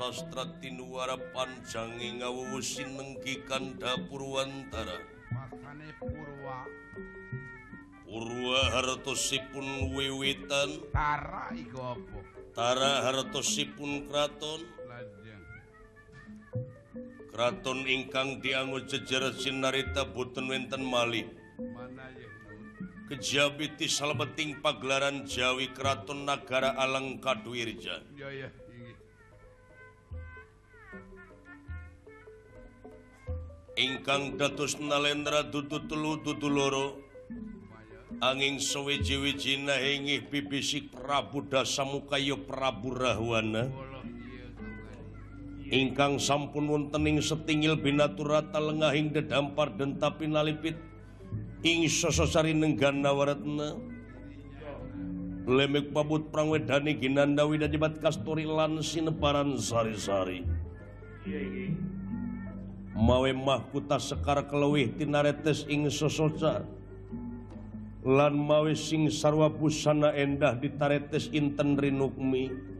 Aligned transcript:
sastra 0.00 0.48
Tinuara 0.64 1.20
pancangi 1.36 2.24
ngawusin 2.24 2.96
nengkikan 2.96 3.76
dapurwantara 3.76 4.96
Purwa. 6.00 6.64
Purwa 8.08 8.60
hartosipun 8.72 9.92
wiwitan 9.92 10.80
Tara 10.88 11.52
iku 11.52 11.92
apa? 11.92 12.18
Tara 12.56 13.04
hartosipun 13.04 14.08
kraton. 14.08 14.64
Lajeng. 14.88 15.44
Kraton 17.28 17.84
ingkang 17.84 18.40
dianggo 18.40 18.80
jejer 18.88 19.28
sinarita 19.36 20.08
boten 20.08 20.48
wenten 20.48 20.80
malih. 20.80 21.28
Kejabiti 23.12 23.84
salbeting 23.84 24.64
pagelaran 24.64 25.28
Jawi 25.28 25.68
Kraton 25.76 26.24
Nagara 26.24 26.72
Alang 26.80 27.20
Kadwirja. 27.20 28.00
Ya 28.16 28.32
ya. 28.32 28.48
ingkang 33.80 34.36
datus 34.36 34.76
nalendra 34.76 35.48
dudu 35.48 35.88
telu 35.88 36.20
dudu 36.20 36.48
loro. 36.52 36.88
Angin 38.20 38.60
sewiji-wiji 38.60 39.64
nahingi 39.64 40.28
bibisik 40.28 40.92
Prabu 40.92 41.48
Dasamukayo 41.48 42.44
Prabu 42.44 42.92
Rahwana 42.92 43.72
ingkang 45.70 46.18
sampun 46.18 46.66
wontening 46.66 47.22
setingil 47.22 47.78
binaturata 47.78 48.58
lengahing 48.58 49.14
dedampar 49.14 49.70
dentapi 49.78 50.26
nalipit 50.26 50.74
ing 51.62 51.86
sososari 51.86 52.50
nenggana 52.50 53.14
waratna 53.14 53.78
lemek 55.46 55.94
pabut 55.94 56.26
prangwedani 56.34 56.98
ginandawi 56.98 57.62
dajibat 57.62 58.02
kasturi 58.02 58.44
lan 58.44 58.82
sineparan 58.82 59.54
sari-sari. 59.56 60.42
mawemah 62.94 63.70
kuta 63.70 63.98
sekar 63.98 64.46
kelewihtinanaretes 64.46 65.66
ing 65.70 65.86
sosoca. 65.90 66.66
Lan 68.00 68.32
mawe 68.32 68.72
sing 68.72 69.12
sarwa 69.12 69.52
busana 69.52 70.16
endah 70.16 70.56
ditaretes 70.56 71.28
Inten 71.36 71.76
Rinukmi 71.76 72.70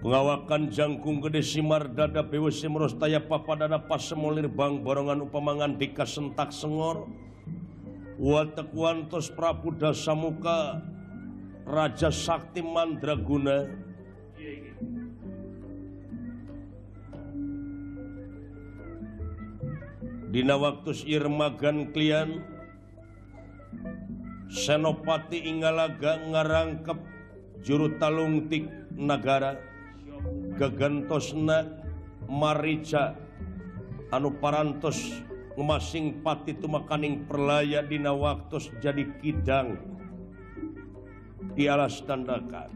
pengawakan 0.00 0.72
jangkung 0.72 1.20
gede 1.20 1.44
Simar 1.44 1.86
dada 1.92 2.24
PwC 2.24 2.66
merostaya 2.72 3.20
papadana 3.20 3.78
pasemolir 3.78 4.48
bang 4.48 4.80
borongan 4.80 5.28
upamangan 5.28 5.76
dika 5.76 6.08
sentak 6.08 6.50
sengor. 6.50 7.06
Watekwantos 8.20 9.32
Prabu 9.32 9.72
Dasamuka 9.80 10.84
Raja 11.64 12.12
Sakti 12.12 12.60
Mandraguna. 12.60 13.64
Dina 20.30 20.54
waktu 20.54 20.94
Irmagan 21.10 21.90
Klian 21.90 22.46
Senopati 24.46 25.42
Ingalaga 25.42 26.22
ngarangkep 26.22 26.98
juru 27.66 27.98
talungtik 27.98 28.70
negara 28.94 29.58
gegentosna 30.54 31.82
Marica 32.30 33.18
anu 34.14 34.30
parantos 34.38 35.18
ngemasing 35.58 36.22
pati 36.22 36.54
tumakaning 36.54 37.26
perlaya 37.26 37.82
dina 37.82 38.14
waktu 38.14 38.62
jadi 38.78 39.02
kidang 39.18 39.82
dialas 41.58 42.06
tandakan. 42.06 42.70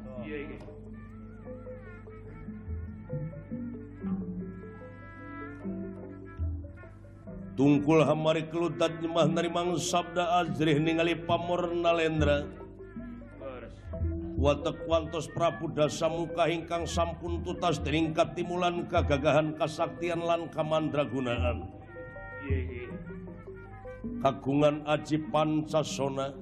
tungkul 7.54 8.02
hamari 8.02 8.46
kelutat 8.50 8.98
nyemah 8.98 9.30
narimang 9.30 9.78
sabda 9.78 10.42
azrih 10.42 10.78
ningali 10.82 11.14
pamor 11.14 11.70
nalendra. 11.70 12.46
Watak 14.34 14.84
wantos 14.90 15.30
prabu 15.30 15.70
dasa 15.72 16.10
muka 16.10 16.50
ingkang 16.50 16.84
sampun 16.84 17.40
tutas 17.46 17.80
teringkat 17.80 18.34
timulan 18.34 18.84
kagagahan 18.90 19.54
kasaktian 19.54 20.20
lan 20.20 20.50
kamandragunaan. 20.50 21.70
Kagungan 24.20 24.84
aji 24.84 25.16
pancasona. 25.32 26.34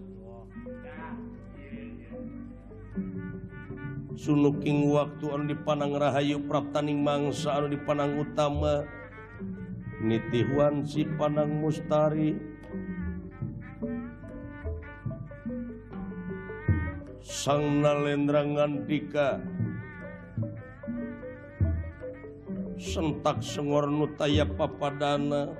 Sunuking 4.18 4.92
waktu 4.92 5.24
anu 5.28 5.44
dipanang 5.50 5.94
rahayu 5.94 6.42
praptaning 6.48 7.04
mangsa 7.04 7.60
anu 7.60 7.70
dipanang 7.70 8.18
utama. 8.18 8.88
nitihuan 10.02 10.82
si 10.82 11.06
Panang 11.06 11.62
Mustari. 11.62 12.34
Sang 17.22 17.80
nalendrangan 17.80 18.82
Dika. 18.82 19.38
Sentak 22.82 23.38
sengor 23.46 23.86
nutaya 23.86 24.42
papadana. 24.42 25.54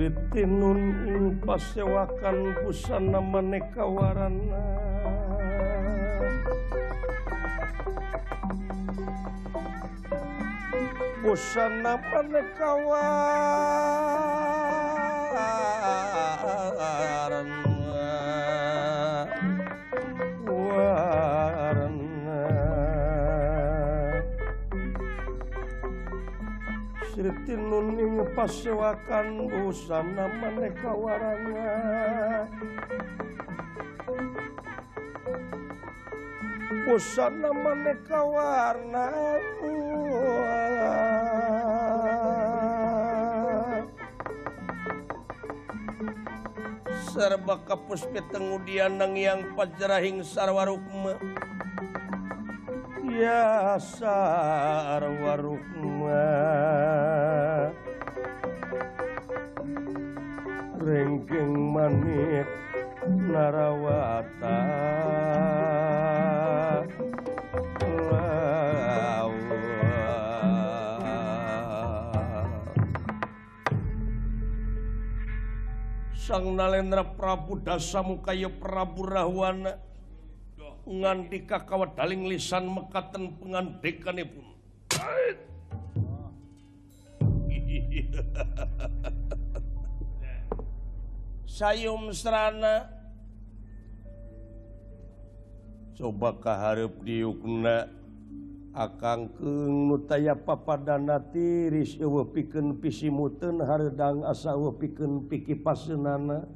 Tritinun 0.00 0.80
pasewakan 1.44 2.56
busana 2.64 3.20
maneka 3.20 3.84
warna 3.84 4.64
Busana 11.20 12.00
maneka 12.00 12.70
warna 12.80 14.49
Uni 27.80 28.04
pasewakan 28.36 29.48
busana 29.48 30.28
maneka 30.36 30.92
warna 30.92 31.64
busana 36.84 37.48
maneka 37.56 38.20
warna 38.20 39.08
serba 47.08 47.64
kapuspi 47.64 48.20
tengudian 48.28 49.00
nang 49.00 49.16
yang 49.16 49.56
pajerahing 49.56 50.20
sarwarukma 50.20 51.16
ya 53.08 53.80
sarwarukma 53.80 55.48
rengking 60.90 61.54
manik 61.70 62.50
narawata. 63.06 64.58
Sang 76.20 76.54
nalendra 76.54 77.02
Prabu 77.02 77.58
dasamukaya 77.58 78.50
Prabu 78.50 79.06
Rahwana 79.06 79.78
ngandika 80.86 81.66
kawat 81.66 81.98
daling 81.98 82.26
lisan 82.26 82.70
mekaten 82.70 83.38
pengandekanipun 83.38 84.46
sayum 91.60 92.08
serana. 92.16 92.88
Coba 95.92 96.32
keharp 96.40 97.04
diukna. 97.04 97.92
Akan 98.70 99.26
kengaya 99.34 100.38
papadana 100.38 101.18
tiris 101.18 101.98
piken 102.30 102.78
pisi 102.78 103.10
muten 103.10 103.58
hardang 103.58 104.22
asa 104.22 104.54
piken 104.54 105.26
piki 105.26 105.58
pasenana 105.58 106.46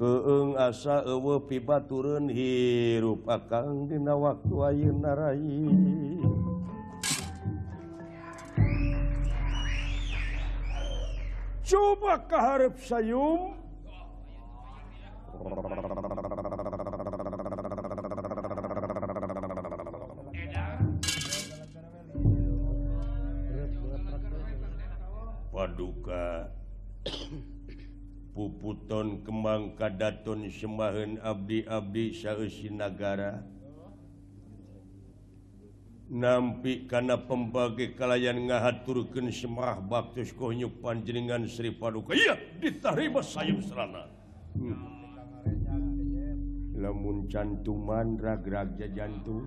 keeng 0.00 0.56
asa 0.56 1.04
ewe 1.04 1.44
pibaturun 1.44 2.32
hirup 2.32 3.28
akan 3.28 3.84
dina 3.84 4.16
waktu 4.16 4.54
ayeuna 4.64 5.12
rayi 5.12 5.68
coba 11.64 12.20
keharap 12.28 12.76
sayum. 12.76 13.56
Paduka 25.54 26.52
puputon 28.36 29.24
kembang 29.24 29.72
kadaton 29.80 30.44
Sembahan 30.52 31.16
Abdi 31.24 31.64
Abdi 31.64 32.12
Saesi 32.12 32.68
Nagara. 32.68 33.53
nampi 36.14 36.86
karena 36.86 37.18
pembagi 37.18 37.98
kalayan 37.98 38.46
ngahaturkan 38.46 39.34
Semarah 39.34 39.82
baktus 39.82 40.30
konyuk 40.30 40.78
panjenengan 40.78 41.42
Sri 41.50 41.74
Paduka. 41.74 42.14
Iya 42.14 42.38
diterima 42.62 43.18
sayup 43.18 43.58
serana. 43.66 44.06
Hmm. 44.54 44.94
lamun 46.74 47.30
cantuman 47.32 48.20
ragraja 48.20 48.84
jantung 48.92 49.46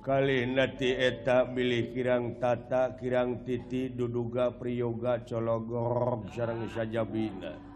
kali 0.00 0.48
nanti 0.48 0.92
eta 0.92 1.48
milih 1.48 1.92
kirang 1.92 2.40
tata 2.40 2.96
kirang 3.00 3.44
titi 3.44 3.92
duduga 3.92 4.52
priyoga 4.52 5.24
cologor 5.24 6.24
sarang 6.32 6.68
sajabina. 6.72 7.69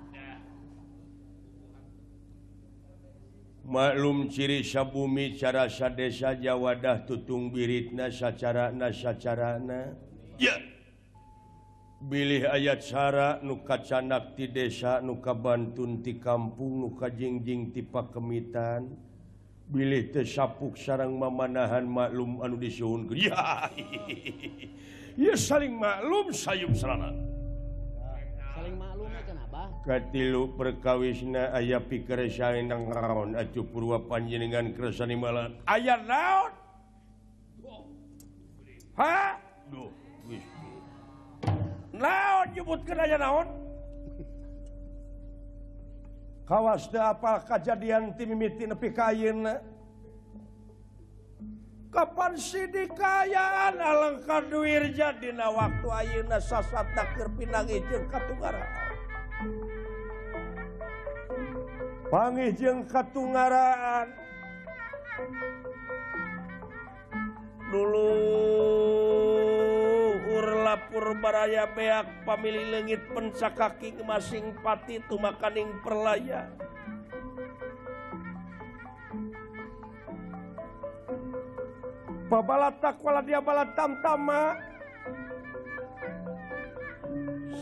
maklum 3.64 4.28
ciri 4.28 4.60
sabumi 4.60 5.32
cara 5.36 5.66
sadesa 5.72 6.36
Jawadah 6.36 7.08
tutung 7.08 7.48
biritna 7.48 8.12
sacarana 8.12 8.92
sacarana 8.92 9.96
ya. 10.36 10.54
Bilih 12.04 12.52
ayat 12.52 12.84
cara 12.84 13.40
nuka 13.40 13.80
canak 13.80 14.36
ti 14.36 14.52
desa 14.52 15.00
nuka 15.00 15.32
Bantun 15.32 16.04
ti 16.04 16.20
kampung 16.20 16.84
nuka 16.84 17.08
jingjing 17.08 17.72
tipa 17.72 18.04
kemitan 18.12 18.92
Bilih 19.64 20.12
tesapuk 20.12 20.76
sarang 20.76 21.16
memanahan 21.16 21.88
maklum 21.88 22.44
anu 22.44 22.60
disuhun 22.60 23.08
ya, 23.16 23.72
ya 25.24 25.32
saling 25.32 25.72
maklum 25.72 26.28
sayup 26.28 26.76
serana 26.76 27.33
katilu 29.84 30.56
perkawisna 30.56 31.52
aya 31.52 31.80
pikirang 31.80 32.88
raon 32.88 33.36
acu 33.36 33.62
purwa 33.68 34.00
panjenengan 34.00 34.72
kersani 34.72 35.16
malan 35.16 35.52
aya 35.68 36.00
naon 36.00 36.52
ha 38.96 39.36
Duh, 39.68 39.90
naon 41.92 42.46
nyebutkeun 42.52 43.00
aya 43.00 43.16
naon 43.20 43.48
kawas 46.44 46.88
apa 46.92 47.40
kejadian 47.48 48.12
timimiti 48.16 48.68
nepi 48.68 48.92
kain 48.92 49.48
Kapan 51.94 52.34
Sidi 52.34 52.90
kayaan 52.90 53.78
alengkan 53.78 54.50
duirjadina 54.50 55.46
waktu 55.54 55.86
Ayeuna 55.86 56.42
sasat 56.42 56.90
takir 56.90 57.30
pinangijeng 57.38 58.10
Katunggaraan 58.10 58.98
Pangijeng 62.10 62.90
Katunggaraan 62.90 64.10
dulu 67.70 68.10
Urlapur 70.34 71.14
baraya 71.22 71.70
beak 71.78 72.26
pamili 72.26 72.74
lengit 72.74 73.06
pencak 73.14 73.54
kaki 73.54 73.94
masing 74.02 74.50
pati 74.66 74.98
tumakaning 75.06 75.70
perlayan. 75.78 76.50
bala 82.28 82.72
takwala 82.80 83.20
dia 83.20 83.40
bala 83.40 83.68
tamtama 83.76 84.56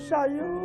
sayu 0.06 0.62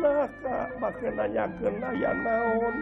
maka 0.00 0.56
make 0.80 1.08
nanyakeun 1.12 1.76
aya 1.82 2.10
naon. 2.16 2.76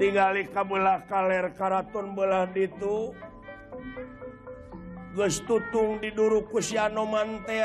Tingali 0.00 0.48
kabelah 0.48 1.04
kaler 1.04 1.52
karaton 1.54 2.16
belah 2.16 2.48
ditu. 2.48 3.12
Geus 5.12 5.42
tutung 5.44 6.00
diduru 6.00 6.46
ku 6.48 6.62
si 6.62 6.78
Anoman 6.80 7.44
teh 7.44 7.60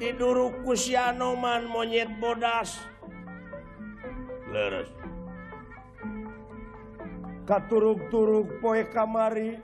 diduru 0.00 0.64
kusyanoman 0.64 1.68
monyet 1.68 2.08
bodas. 2.16 2.80
Leres. 4.48 4.88
Katurug-turug 7.44 8.48
poe 8.64 8.80
kamari. 8.88 9.60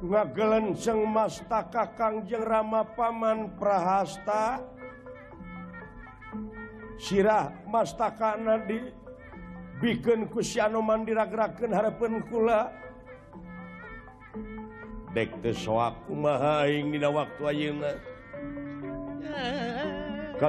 Ngagelenceng 0.00 1.04
masta 1.04 1.68
kakang 1.68 2.24
rama 2.24 2.88
paman 2.96 3.52
prahasta. 3.60 4.64
Sirah 6.96 7.52
masta 7.68 8.08
kana 8.16 8.64
di. 8.64 8.80
Bikin 9.80 10.28
kusyanoman 10.32 11.04
diragrakeun 11.04 11.72
harapan 11.72 12.20
kula. 12.28 12.72
Dek 15.16 15.40
teu 15.40 15.56
soak 15.56 16.04
kumaha 16.04 16.68
aing 16.68 16.92
dina 16.92 17.08
waktu 17.08 17.42
ayeuna. 17.48 18.09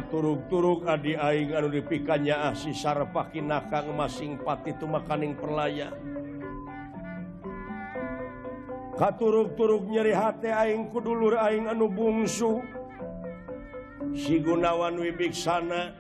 turug-turuk 0.08 0.88
Adi 0.88 1.20
Aing 1.20 1.52
anu 1.52 1.68
dipikannya 1.68 2.36
asi 2.52 2.72
ah, 2.72 2.78
sarepaki 2.78 3.44
nakang 3.44 3.92
masing 3.92 4.40
pati 4.40 4.72
itu 4.72 4.88
makaning 4.88 5.36
perlaya. 5.36 5.92
Katurug-turuk 8.96 9.90
nyeri 9.90 10.14
hati 10.14 10.54
aing 10.54 10.94
kudulur 10.94 11.34
aing 11.34 11.66
anu 11.66 11.90
bungsu. 11.90 12.62
Si 14.14 14.38
Gunawan 14.38 15.00
Wibiksana 15.00 15.96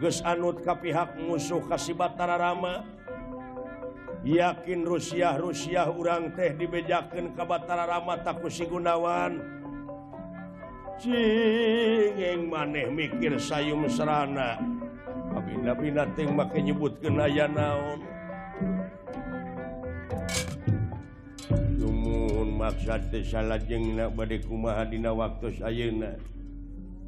ges 0.00 0.24
anut 0.24 0.64
ka 0.64 0.78
pihak 0.78 1.20
musuh 1.20 1.60
kasih 1.68 1.92
Batara 1.98 2.40
Rama. 2.40 2.86
Yakin 4.24 4.88
Rusia 4.88 5.36
Rusia 5.36 5.86
urang 5.92 6.32
teh 6.32 6.56
dibejakeun 6.56 7.36
ke 7.36 7.42
Batara 7.44 7.84
Rama 7.84 8.18
taku 8.24 8.48
si 8.48 8.64
Gunawan. 8.64 9.38
cinging 10.98 12.50
maneh 12.50 12.90
mikir 12.90 13.38
sayum 13.38 13.86
serana. 13.86 14.58
Bin 15.48 15.94
make 16.34 16.58
nyebut 16.58 16.98
kenaya 16.98 17.46
naon? 17.46 18.02
Maksad 22.58 23.08
teh 23.08 23.24
salajengna 23.24 24.12
bade 24.12 24.44
kumaha 24.44 24.84
dina 24.84 25.14
waktu 25.14 25.56
ayeuna. 25.62 26.20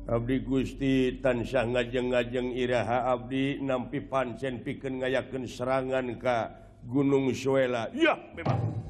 Abdi 0.09 0.41
Gusti 0.41 1.21
tansah 1.21 1.69
ngajeng-ngajeng 1.69 2.57
iraha 2.57 3.13
Abdi 3.13 3.61
nampi 3.61 4.01
pancen 4.01 4.65
piken 4.65 5.05
ngayaken 5.05 5.45
serangan 5.45 6.07
ka 6.17 6.55
Gunung 6.87 7.29
Suela. 7.37 7.93
Ya 7.93 8.17
memang. 8.33 8.90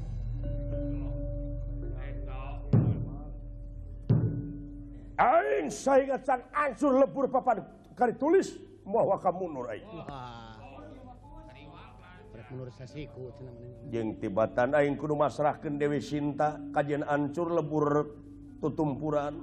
aing 5.21 5.69
saegeun 5.69 6.41
ancur 6.49 6.97
lebur 6.97 7.29
papan 7.29 7.61
kali 7.93 8.17
tulis 8.17 8.57
bahwa 8.81 9.15
kamu 9.21 9.45
Nur 12.51 12.67
tibatan 14.19 14.75
Aing 14.75 14.99
Kudu 14.99 15.15
masrahkeun 15.15 15.79
Dewi 15.79 16.03
Sinta 16.03 16.59
kajian 16.75 17.07
ancur 17.07 17.47
lebur 17.47 18.11
tutumpuran. 18.59 19.39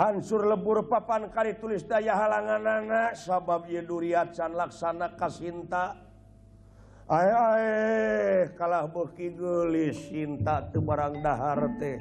Ancur 0.00 0.48
lebur 0.48 0.88
papan 0.88 1.28
kali 1.28 1.60
tulis 1.60 1.84
daya 1.84 2.16
halangan 2.16 2.64
anak 2.64 3.20
sabab 3.20 3.68
can 4.32 4.56
laksana 4.56 5.12
Kasinta 5.12 6.00
kalah 8.56 8.88
bekilis 8.88 10.08
Sinta 10.08 10.72
teu 10.72 10.80
barang 10.80 11.20
dahar 11.20 11.68
teh. 11.76 12.00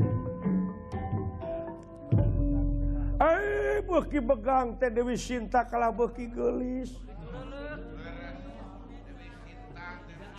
begang 4.23 4.79
teh 4.79 4.89
Dewi 4.89 5.19
Sinta 5.19 5.67
kalah 5.67 5.91
beki 5.91 6.31
gelis 6.31 6.95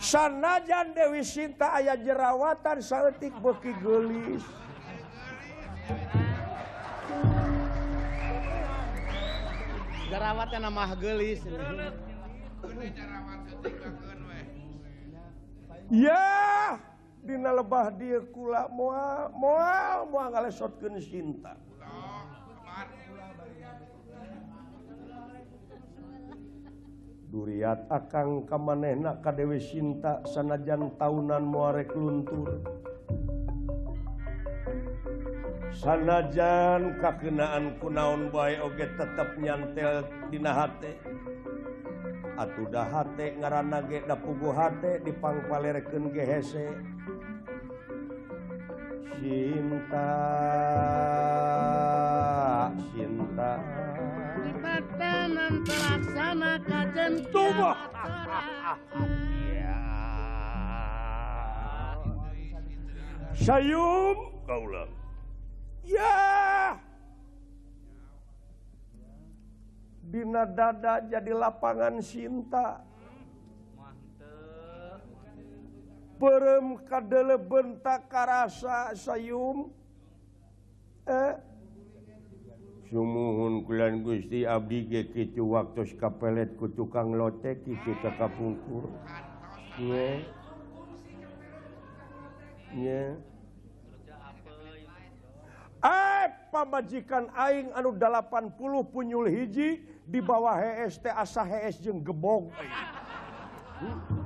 sanajan 0.01 0.93
Dewi 0.93 1.21
Sinta 1.21 1.77
ayah 1.79 1.97
jerawatan 1.97 2.81
saetik 2.81 3.33
beki 3.39 3.73
gelis 3.81 4.43
jerawatan 10.09 10.61
nama 10.61 10.93
gelis 10.97 11.41
ya 15.89 16.25
dina 17.25 17.49
lebah 17.49 17.89
dia 17.97 18.21
kula. 18.29 18.69
Moal 18.69 19.33
moal 19.33 19.97
moal 20.13 20.27
ngalesotkeun 20.29 21.01
Sinta. 21.01 21.57
duriat 27.35 27.91
akan 27.91 28.47
kamanenak 28.47 29.19
ka 29.19 29.35
Dewi 29.35 29.59
Sinta 29.59 30.23
sanajan 30.23 30.95
tahunan 30.95 31.43
muarek 31.43 31.91
luntur. 31.91 32.63
Sanajan 35.75 36.95
kakenaan 37.03 37.75
kunaon 37.83 38.31
bae 38.31 38.55
oge 38.63 38.87
tetap 38.95 39.35
nyantel 39.35 40.07
dina 40.31 40.55
hate. 40.55 40.95
Atuh 42.39 42.71
da 42.71 42.87
hate 42.87 43.35
ngaranage 43.35 44.07
da 44.07 44.15
puguh 44.15 44.55
hate 44.55 45.03
dipangpalerkeun 45.03 46.15
ge 46.15 46.23
hese. 46.23 46.71
cinta 49.13 50.11
cinta. 52.91 53.51
Dipatanan 54.41 55.53
terlaksana 55.65 56.53
kajen 56.65 57.13
Tubuh 57.29 57.77
Sayum. 63.35 64.17
Kaula 64.45 64.85
Ya. 65.85 66.77
Dina 70.05 70.45
dada 70.49 71.01
jadi 71.05 71.33
lapangan 71.33 72.01
cinta. 72.01 72.81
perem 76.15 76.79
kadele 76.87 77.35
bentak 77.37 78.07
karasa 78.07 78.95
sayum 78.95 79.69
eh 81.05 81.33
sumuhun 82.89 83.67
kulan 83.67 84.01
Gusti 84.01 84.47
abdi 84.47 84.87
ge 84.87 85.01
kitu 85.11 85.43
waktu 85.51 85.83
kapelet 85.99 86.55
ku 86.55 86.71
tukang 86.71 87.11
lotek 87.11 87.61
kitu 87.67 87.91
ka 87.99 88.15
kapungkur 88.15 88.87
nye 89.79 90.23
nye 92.73 93.01
Eh, 95.85 96.25
pamajikan 96.49 97.29
aing 97.37 97.69
anu 97.77 97.93
80 97.93 98.57
punyul 98.89 99.29
hiji 99.29 99.85
di 100.01 100.17
bawah 100.17 100.57
HST 100.57 101.13
asa 101.13 101.45
HS 101.45 101.77
jeung 101.77 102.01
gebog. 102.01 102.49
Hmm. 103.77 104.24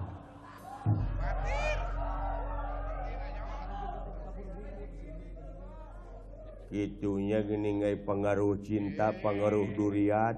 itunya 6.69 7.41
geningai 7.41 7.97
pengaruh 7.97 8.61
cinta 8.61 9.09
pengaruh 9.09 9.65
duriat 9.73 10.37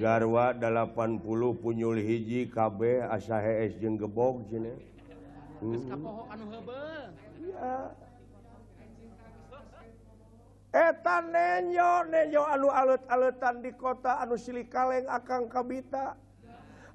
garwa 0.00 0.56
80 0.56 1.60
punyul 1.60 2.00
hiji 2.00 2.48
KB 2.48 3.04
asa 3.04 3.36
HS 3.36 3.76
jeung 3.84 4.00
gebog 4.00 4.48
cina. 4.48 4.72
Hmm. 5.60 5.92
etan 10.72 11.34
nenyo 11.34 12.08
nenyo 12.08 12.42
anu 12.48 12.72
alut-alutan 12.72 13.60
di 13.60 13.76
kota 13.76 14.24
anu 14.24 14.40
sili 14.40 14.64
kaleng 14.64 15.04
akang 15.04 15.52
kabita. 15.52 16.16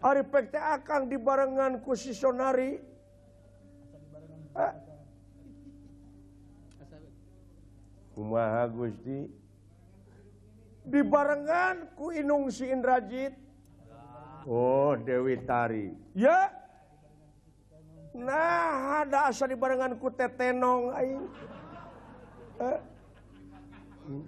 Ari 0.02 0.26
pekte 0.26 0.58
akang 0.58 1.06
dibarengan 1.06 1.86
ku 1.86 1.94
si 1.94 2.10
sonari. 2.10 2.82
Eh. 4.56 4.85
kumaha 8.16 8.64
Gusti? 8.72 9.28
Dibarenngan 10.88 11.92
ku 12.00 12.16
Inung 12.16 12.48
si 12.48 12.72
Indrajit. 12.72 13.36
Oh 14.48 14.96
Dewi 14.96 15.42
Tari. 15.44 15.92
Ya. 16.16 16.54
Nah 18.16 19.04
ada 19.04 19.28
asa 19.28 19.44
dibarenngan 19.50 20.00
ku 20.00 20.08
tetenong 20.08 20.96
aing. 20.96 21.24
Eh. 22.56 22.80
hmm. 24.08 24.24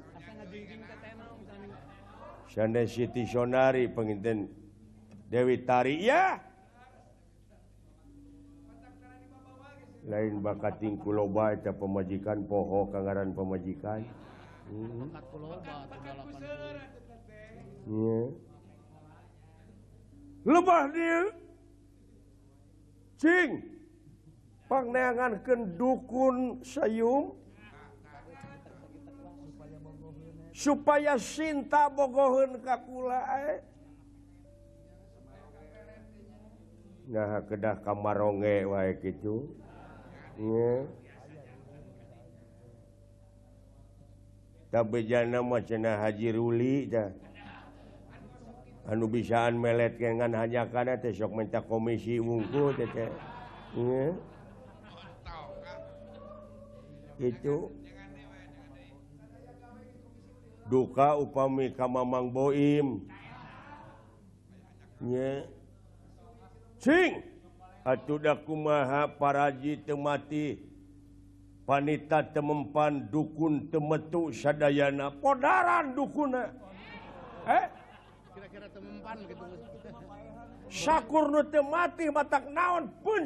Sanda 2.51 2.82
Siti 2.89 3.24
Sonari 3.29 3.86
penginten 3.88 4.50
Dewi 5.29 5.62
Tari. 5.62 6.01
Ya. 6.01 6.47
lain 10.08 10.40
bakating 10.40 10.96
kuloba 11.04 11.52
eta 11.52 11.76
pemajikan 11.76 12.48
poho 12.48 12.88
kangaran 12.88 13.36
pemajikan. 13.36 14.08
Hmm. 14.68 15.12
yeah. 17.88 18.28
lebah 20.48 20.84
dia. 20.96 21.22
Cing. 23.20 23.52
Pangneangan 24.68 25.44
kendukun 25.44 26.60
sayum. 26.64 27.36
Supaya 30.52 31.16
Sinta 31.16 31.88
bogohun 31.88 32.60
kakula 32.66 33.22
eh. 33.48 33.60
nah 37.08 37.40
kedah 37.48 37.80
kamaronge 37.88 38.68
wae 38.68 38.92
gitu 39.00 39.48
Iya. 40.38 40.74
Tabejana 44.70 45.39
mah 45.41 45.63
cenah 45.65 45.98
Haji 46.06 46.29
Ruli 46.38 46.91
dah 46.91 47.10
anu 48.88 49.10
bisaan 49.12 49.60
melet 49.60 50.00
kengan 50.00 50.32
hanya 50.38 50.70
karena 50.70 50.96
sok 51.01 51.32
minta 51.36 51.60
komisi 51.60 52.22
wungku 52.22 52.72
itu 57.17 57.74
duka 60.70 61.17
upami 61.17 61.74
ka 61.74 61.89
Mamang 61.89 62.29
Boim 62.29 63.01
Nye. 64.98 65.46
Cing! 66.82 67.37
Hatuhku 67.88 68.51
maha 68.51 69.08
paraji 69.08 69.79
temati. 69.88 70.60
Panita 71.63 72.20
temempan 72.20 73.08
dukun 73.08 73.72
temetu 73.72 74.27
Sadayana. 74.36 75.15
Podaran 75.24 75.96
dukuna. 75.96 76.51
Eh? 77.48 77.65
Sakur 80.67 81.32
temati 81.48 82.12
matak 82.12 82.51
naon 82.51 82.91
pun 83.00 83.24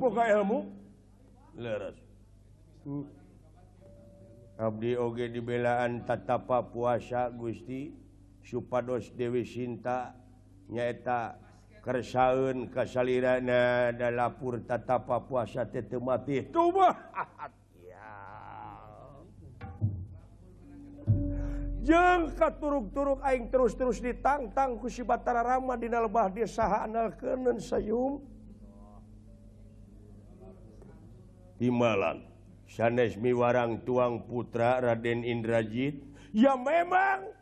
Boga 0.00 0.24
ilmu 0.32 0.58
Abdi 4.56 4.96
Oge 4.96 5.28
dibelaan 5.28 6.08
tatapa 6.08 6.64
puasa 6.64 7.28
Gusti. 7.28 7.92
Supados 8.40 9.12
Dewi 9.12 9.44
Sinta 9.44 10.14
nyaeta 10.70 11.45
kersaun 11.86 12.66
kasalirana 12.74 13.94
da 13.94 14.10
lapur 14.10 14.58
tatapa 14.66 15.22
puasa 15.22 15.62
tete 15.70 16.02
mati 16.02 16.42
coba. 16.50 16.98
Jengka 21.86 22.50
katuruk-turuk 22.50 23.22
aing 23.22 23.46
terus-terus 23.46 24.02
ditangtang 24.02 24.82
ku 24.82 24.90
si 24.90 25.06
Batara 25.06 25.46
Rama 25.46 25.78
dina 25.78 26.02
lebah 26.02 26.26
desa 26.34 26.82
anal 26.82 27.14
kenen 27.14 27.62
sayum. 27.62 28.18
Timalan 31.62 32.26
sanes 32.66 33.14
miwarang 33.14 33.86
tuang 33.86 34.26
putra 34.26 34.82
Raden 34.82 35.22
Indrajit 35.22 36.02
ya 36.34 36.58
memang. 36.58 37.35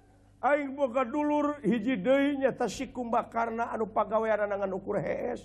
Aing 0.44 0.76
boga 0.76 1.08
dulur 1.08 1.56
hiji 1.64 1.96
deui 1.96 2.36
nyata 2.36 2.68
si 2.68 2.92
kumbakarna 2.92 3.72
anu 3.72 3.88
pagawean 3.88 4.44
nangan 4.44 4.76
ukur 4.76 5.00
hees 5.00 5.40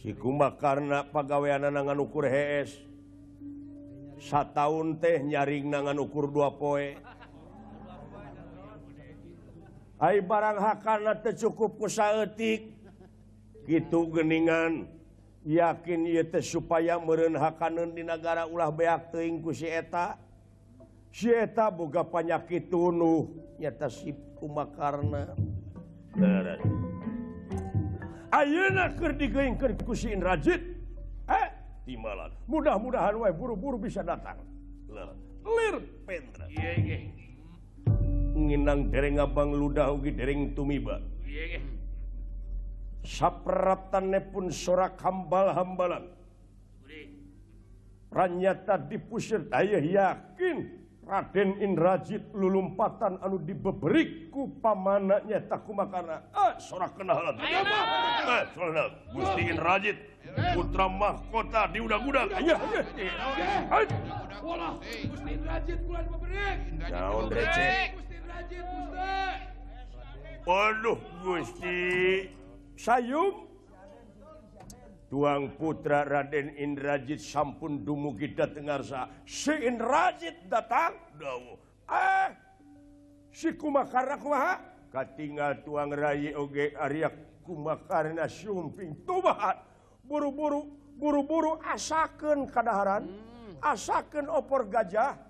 si 0.00 0.16
kumbakarna 0.16 1.04
pagawean 1.12 1.68
nangan 1.68 2.00
ukur 2.00 2.24
hees 2.24 2.80
Sataun 4.20 5.00
teh 5.00 5.24
nyaring 5.24 5.72
nangan 5.72 5.96
ukur 5.96 6.28
dua 6.28 6.52
poe. 6.52 6.92
Ai 9.96 10.20
barang 10.20 10.60
hakana 10.60 11.16
tercukup 11.16 11.80
cukup. 11.80 12.36
Gitu 13.64 14.00
geningan. 14.12 14.99
yakin 15.44 16.08
supaya 16.44 17.00
merenhakan 17.00 17.96
di 17.96 18.04
negara 18.04 18.44
ulah 18.44 18.68
beak 18.68 19.08
teingku 19.12 19.56
sieta 19.56 20.20
sieta 21.08 21.72
boga 21.72 22.04
panyakit 22.04 22.68
tunuh 22.68 23.32
nyata 23.56 23.88
sipkuma 23.88 24.68
karena 24.72 25.32
Ayeuna 28.30 28.94
keur 28.94 29.18
digeungkeun 29.18 29.74
ku 29.82 29.90
si 29.90 30.14
Indrajit. 30.14 30.62
Eh, 31.26 31.48
timalan. 31.82 32.30
Mudah-mudahan 32.46 33.18
wae 33.18 33.34
buru-buru 33.34 33.74
bisa 33.82 34.06
datang. 34.06 34.38
Ler, 34.86 35.10
lir 35.42 35.76
pendra. 36.06 36.46
Iye 36.46 36.70
nggih. 36.78 37.02
Nginang 38.38 38.94
dereng 38.94 39.18
abang 39.18 39.50
ludah 39.50 39.90
ugi 39.90 40.14
dereng 40.14 40.54
tumiba. 40.54 41.02
Iye 41.26 41.42
nggih. 41.58 41.64
saperatannya 43.04 44.20
pun 44.32 44.52
sorak 44.52 45.00
hambal-hambalan 45.00 46.20
ranyata 48.10 48.74
dipusir 48.90 49.46
ayah 49.54 49.80
yakin 49.80 50.80
Raden 51.10 51.58
Indrajit 51.58 52.22
lulumpatan 52.30 53.18
anu 53.18 53.42
dibeberiku 53.42 54.62
pamananya 54.62 55.42
takuma 55.50 55.82
karena 55.90 56.22
ah, 56.30 56.54
sorak 56.54 56.94
kenal 56.94 57.34
eh, 57.34 57.66
ah, 58.30 58.46
sorak 58.54 59.10
Gusti 59.10 59.42
Indrajit 59.50 59.96
putra 60.54 60.86
mahkota 60.86 61.66
diudak-udak 61.74 62.30
ayah 62.38 62.58
ayah 63.74 63.98
Gusti 64.38 65.30
Indrajit 65.34 65.78
bulan 65.82 66.04
beberik 66.14 66.56
Gusti 66.78 68.14
Indrajit 68.14 68.62
Gusti. 68.70 69.18
Waduh 70.46 70.98
Gusti. 71.26 71.80
sayum 72.80 73.44
tuang 75.12 75.52
putra 75.60 76.08
Raden 76.08 76.56
Indrajit 76.56 77.20
sampun 77.20 77.84
dumugi 77.84 78.32
dateng 78.32 78.64
Tengarsa 78.64 79.12
si 79.28 79.52
Indrajit 79.52 80.48
datang. 80.48 80.96
Dawuh 81.20 81.60
ah 81.84 82.32
si 83.28 83.52
kumakarna 83.52 84.16
kumaha 84.16 84.64
katingal 84.88 85.60
tuang 85.60 85.92
rayi 85.92 86.32
oge 86.32 86.72
ariak 86.72 87.44
kumakarna 87.44 88.24
sumping 88.24 89.04
tubahat. 89.04 89.60
Buru-buru 90.00 90.64
buru-buru 90.96 91.60
asakeun 91.60 92.48
kadaharan. 92.48 93.04
Hmm. 93.06 93.76
Asakeun 93.76 94.26
opor 94.32 94.66
gajah. 94.66 95.20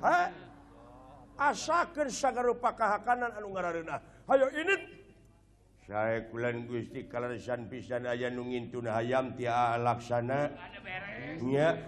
Ha? 0.00 0.32
Asakeun 1.36 2.08
sagarupa 2.08 2.72
kahakanan 2.72 3.36
anu 3.36 3.52
ngarareunah. 3.52 4.00
Hayo 4.26 4.50
ini 4.56 4.95
Sayalan 5.86 6.66
Gusti 6.66 7.06
kalasan 7.06 7.70
pisan 7.70 8.10
aya 8.10 8.26
nungin 8.26 8.74
tun 8.74 8.90
ayam 8.90 9.38
ti 9.38 9.46
laksananya 9.46 10.58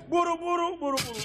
buru-buru 0.06 0.78
buru-buru 0.78 1.18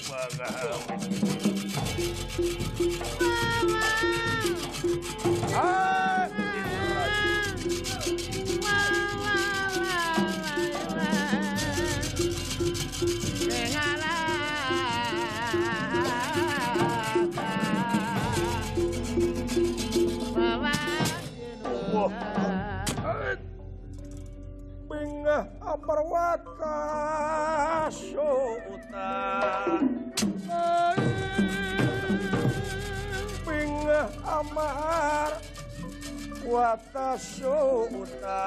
suta 37.17 38.41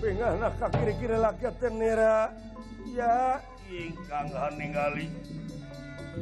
Bengah 0.00 0.32
nak 0.40 0.60
kiri-kiri 0.72 1.18
laki 1.20 1.48
tenira 1.60 2.32
Ya 2.92 3.38
ingkang 3.68 4.32
ningali 4.56 5.06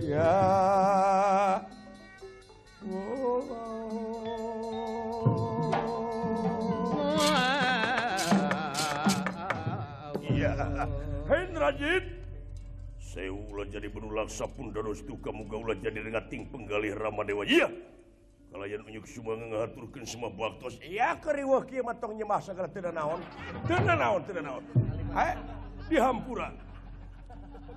Ya 0.02 0.34
Iya. 10.36 10.52
Hendrajit. 11.26 12.04
Saya 13.02 13.32
ulah 13.32 13.66
jadi 13.66 13.90
benulang 13.90 14.30
sapun 14.30 14.70
dados 14.70 15.02
itu 15.02 15.18
kamu 15.18 15.48
gaulah 15.50 15.74
jadi 15.80 15.98
rengating 16.04 16.46
penggalih 16.52 16.94
Ramadewa. 16.94 17.42
Iya. 17.42 17.66
mengaturkan 19.36 20.04
semua 20.08 20.32
baktos 20.32 20.80
ya 20.80 21.12
nyemah 22.16 22.40
masa 22.40 22.56
tidak 22.72 22.92
naon. 22.96 23.20
Tidak 23.68 23.96
naon 23.96 24.20
tidak 24.24 24.42
naon. 24.44 24.64
Di 25.86 25.92
dihampura 25.92 26.50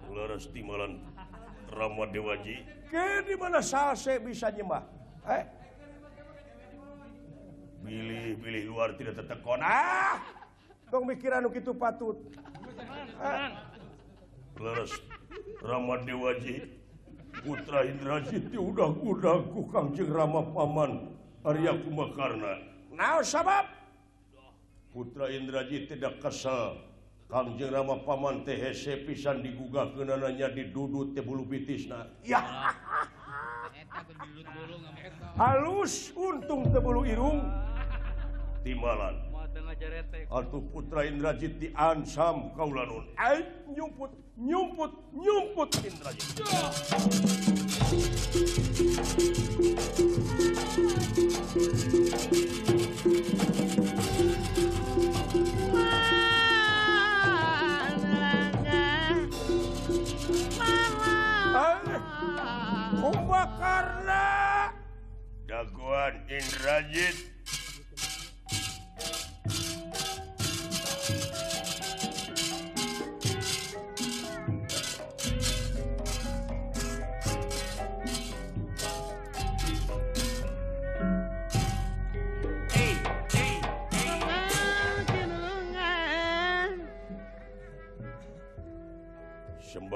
Laras 0.09 0.49
timalan 0.49 1.03
Rama 1.69 2.09
Dewaji 2.09 2.65
ke 2.89 3.21
di 3.27 3.35
mana 3.37 3.61
sase 3.61 4.17
bisa 4.17 4.49
nyemah? 4.49 4.83
Eh 5.29 5.59
pilih-pilih 7.79 8.63
luar 8.69 8.93
tidak 8.99 9.17
tertekon. 9.23 9.59
Ah! 9.63 10.19
Dong 10.89 11.05
nu 11.05 11.49
itu 11.53 11.71
patut. 11.73 12.17
Eh? 13.21 13.49
Laras 14.59 14.91
Ramadewaji 15.63 16.78
Putra 17.39 17.87
Indra 17.87 18.19
Siti 18.27 18.57
udang-udangku 18.59 19.71
Kangjeng 19.71 20.11
Rama 20.11 20.43
Paman 20.51 21.15
Arya 21.47 21.71
Kumakarna. 21.79 22.59
Naon 22.91 23.23
sabab? 23.23 23.63
Putra 24.91 25.31
Indrajit 25.31 25.87
tidak 25.87 26.19
kesel. 26.19 26.83
Kangjeng 27.29 27.71
Rama 27.71 28.01
Paman 28.03 28.43
teh 28.43 28.57
hese 28.57 29.05
pisan 29.05 29.45
digugah 29.45 29.93
kenananya 29.95 30.51
didudut 30.51 31.13
teh 31.15 31.23
bulu 31.23 31.45
pitisna. 31.45 32.09
Ya. 32.25 32.41
Halus 35.37 36.11
untung 36.17 36.67
tebulu 36.73 37.05
irung. 37.05 37.45
Timalan. 38.65 39.28
Atuh 40.29 40.59
putra 40.75 41.07
Indrajit 41.07 41.55
diansam 41.55 42.51
kaulanun 42.51 43.07
Aik 43.15 43.47
nyumput 43.71 44.11
nyumput 44.35 44.91
nyumput 45.15 45.71
Indrajit. 45.87 46.27
Aik 61.55 62.03
Kumbakarna 62.99 64.27
Daguan 65.47 66.13
Indrajit 66.27 67.28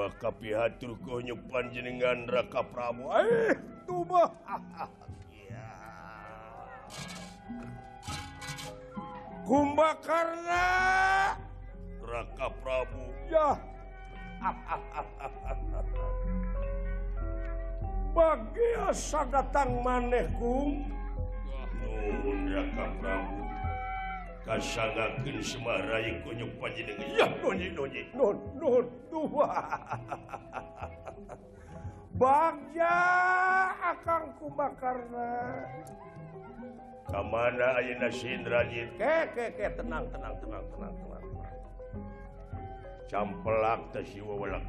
Tumah 0.04 0.20
kapi 0.20 0.52
hatur 0.52 1.00
konyok 1.00 1.40
panjenengan 1.48 2.28
Raka 2.28 2.60
Prabu. 2.60 3.08
Eh, 3.08 3.56
tumah. 3.88 4.28
ya. 5.48 5.72
Kumbakarna 9.48 10.68
Raka 12.04 12.52
Prabu. 12.60 13.04
Ya. 13.32 13.56
bagiasa 18.12 19.24
datang 19.32 19.80
maneh 19.80 20.28
kum. 20.36 20.84
Ya 21.48 21.64
Nuhun 21.80 22.40
Raka 22.52 22.86
Prabu. 23.00 23.53
kasangakeun 24.44 25.40
Semarai 25.40 26.20
kunyuk 26.20 26.52
panjenengan 26.60 27.08
ya 27.16 27.26
nonyi 27.40 27.72
nonyi 27.72 28.02
non 28.12 28.36
non 28.60 28.84
tua 29.08 29.56
bagja 32.20 32.94
akang 33.80 34.36
kumakarna 34.36 35.64
kamana 37.08 37.80
ayeuna 37.80 38.08
sindrajit 38.12 38.92
ke 39.00 39.16
ke 39.32 39.44
ke 39.56 39.66
tenang 39.80 40.04
tenang 40.12 40.36
tenang 40.44 40.64
tenang 40.76 40.92
tenang 40.92 41.24
campelak 43.08 43.80
teh 43.96 44.04
si 44.04 44.20
wewelek 44.20 44.64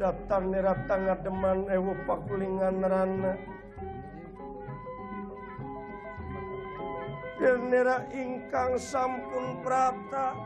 daftar 0.00 0.40
nerap 0.40 0.88
ngademan 0.88 1.20
deman 1.20 1.58
ewu 1.68 1.92
pakulingan 2.08 2.80
rana 2.80 3.36
Nira 7.40 8.04
ingkang 8.12 8.76
sampun 8.76 9.64
prata 9.64 10.36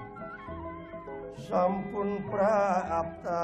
sampun 1.34 2.22
prapta. 2.30 3.42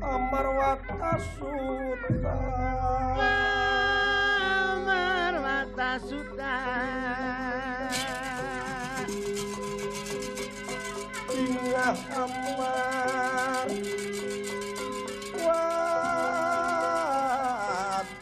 Amarwata 0.00 1.20
Suta 1.36 2.36
Marwata 4.80 5.90
Suta 6.00 6.56
Muhammad 11.86 13.70
Wah 15.38 16.26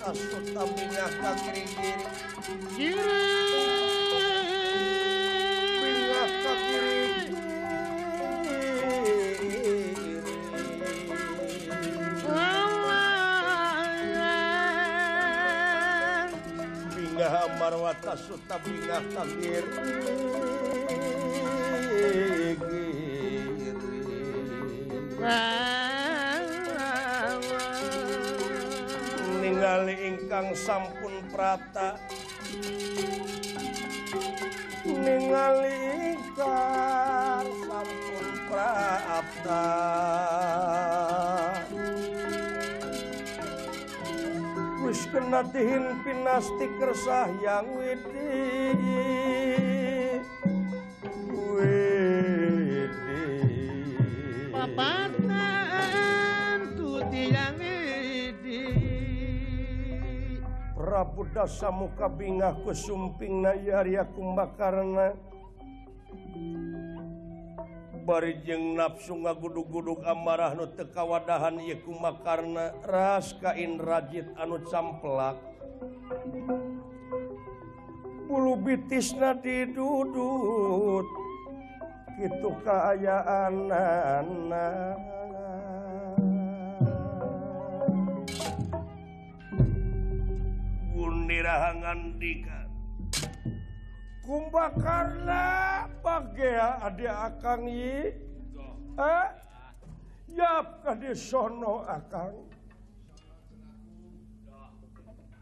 Asuta 0.05 0.69
minah 0.69 1.09
kakiri-kiri 1.17 2.05
Kiri 2.77 3.25
Minah 5.81 6.29
kakiri-kiri 6.45 7.33
Minah 16.93 17.49
marwata 17.57 18.13
suta 18.13 18.61
minah 18.69 19.01
kakiri 19.09 19.73
ningali 29.41 29.97
ingkang 29.97 30.53
sampun 30.53 31.25
prata 31.33 31.97
ningali 34.85 35.73
ingkang 36.13 37.49
sampun 37.65 38.27
prata 38.53 39.65
wis 44.85 45.09
kena 45.09 45.41
dihin 45.49 46.05
pinasti 46.05 46.69
kersah 46.77 47.33
yang 47.41 47.65
widi 47.81 48.13
widi 48.13 48.84
budasa 61.13 61.69
muka 61.69 62.09
binaku 62.09 62.73
sumping 62.73 63.45
naya 63.45 64.09
kumbakarna 64.17 65.13
bari 68.05 68.37
jeung 68.45 68.77
nafsu 68.77 69.17
ngagudug-guduk 69.17 70.05
amarah 70.05 70.53
nu 70.53 70.69
teu 70.77 70.85
kawadahan 70.93 71.57
ieu 71.57 71.81
kumakarna 71.89 72.77
ras 72.85 73.33
kain 73.41 73.81
rajit 73.81 74.29
anu 74.37 74.61
camplak. 74.69 75.41
Bulu 78.29 78.61
bitisna 78.61 79.33
didudut. 79.41 81.09
Kitu 82.15 82.55
kaayaanana 82.63 84.67
nirahangandikan. 91.25 92.69
Kumbakarna 94.25 95.45
baga 96.01 96.81
ada 96.85 97.11
akan 97.33 97.61
yi. 97.69 98.13
Eh? 98.95 99.29
yap 100.35 100.83
kade 100.83 101.15
sono 101.15 101.87
akan 101.87 102.33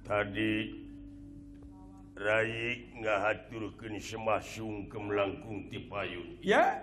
tadi 0.05 0.83
Rai 2.13 2.93
ngahaturkeun 3.01 3.97
semasung 3.99 4.87
ke 4.87 5.01
melangkung 5.01 5.67
ti 5.73 5.81
payun. 5.91 6.39
Ya. 6.45 6.77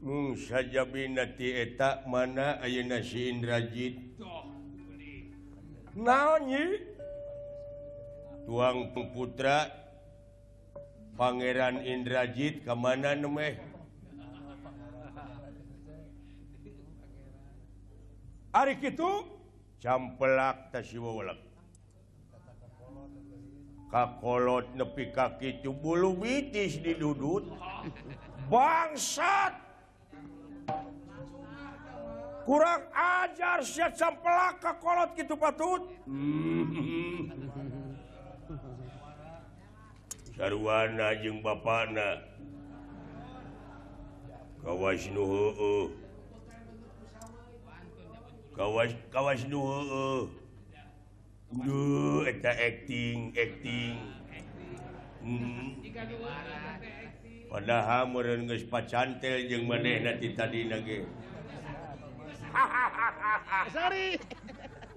Mung 0.00 0.34
saja 0.34 0.82
binati 0.88 1.52
etak 1.52 2.08
mana 2.08 2.58
ayana 2.64 3.04
si 3.04 3.30
Indrajit? 3.30 4.16
Naon 5.94 6.50
nyi? 6.50 6.64
tuang 8.44 8.92
putra 8.92 9.68
Pangeran 11.14 11.80
Indrajit 11.82 12.66
kemana 12.66 13.16
nemeh 13.16 13.56
Ari 18.54 18.78
itu 18.78 19.10
campelak 19.82 20.70
tasiwawalak 20.70 21.54
kakolot 23.94 24.74
nepi 24.74 25.14
kaki 25.14 25.62
bulu 25.70 26.18
bitis 26.18 26.82
didudut. 26.82 27.46
Bangsat! 28.50 29.54
Kurang 32.42 32.82
ajar 32.92 33.62
siap 33.62 33.94
campelak 33.94 34.58
kakolot 34.58 35.14
gitu 35.14 35.38
patut. 35.38 35.86
Hmm. 36.10 37.30
sarwana 40.34 41.14
jeung 41.22 41.38
bana 41.42 42.18
Kawas 44.64 45.06
Nuhu 45.14 45.92
Kawas 48.56 48.90
Kawas 49.14 49.42
Nuhu 49.46 50.26
Duh, 51.54 52.26
eta 52.26 52.50
acting, 52.50 53.30
acting. 53.38 53.94
Hmm. 55.22 55.78
Padahal 57.46 58.10
meureun 58.10 58.50
geus 58.50 58.66
pacantel 58.66 59.46
jeung 59.46 59.70
manehna 59.70 60.18
ti 60.18 60.34
tadina 60.34 60.82
ge. 60.82 61.06
Sari. 63.70 64.18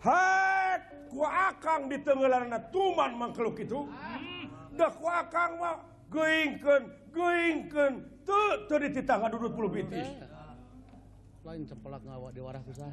Hat 0.01 0.81
ku 1.13 1.21
akang 1.21 1.93
ditengeulana 1.93 2.57
tuman 2.73 3.13
mangkluk 3.13 3.61
itu. 3.61 3.85
Hmm. 3.85 4.36
dah 4.77 4.93
ku 4.93 5.09
akang 5.09 5.57
mah 5.57 5.81
geingkeun. 6.13 6.93
Geingkeun 7.17 8.05
teu 8.21 8.69
teu 8.69 8.77
dititangga 8.77 9.33
dudut 9.33 9.49
puluh 9.57 9.73
bitis 9.73 10.05
lain 11.41 11.65
cepelak 11.65 12.03
ngawa 12.05 12.29
di 12.29 12.43
warah 12.43 12.61
susah. 12.61 12.91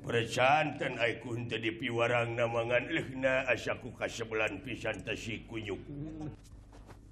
Percanten 0.00 0.96
aiku 0.96 1.36
henteu 1.36 1.60
di 1.60 1.74
piwarang 1.74 2.32
namangan 2.38 2.88
leuhna 2.88 3.44
asa 3.50 3.76
ku 3.82 3.92
kasebelan 3.92 4.64
pisan 4.64 4.96
teh 5.04 5.12
si 5.12 5.44
kunyuk. 5.44 5.82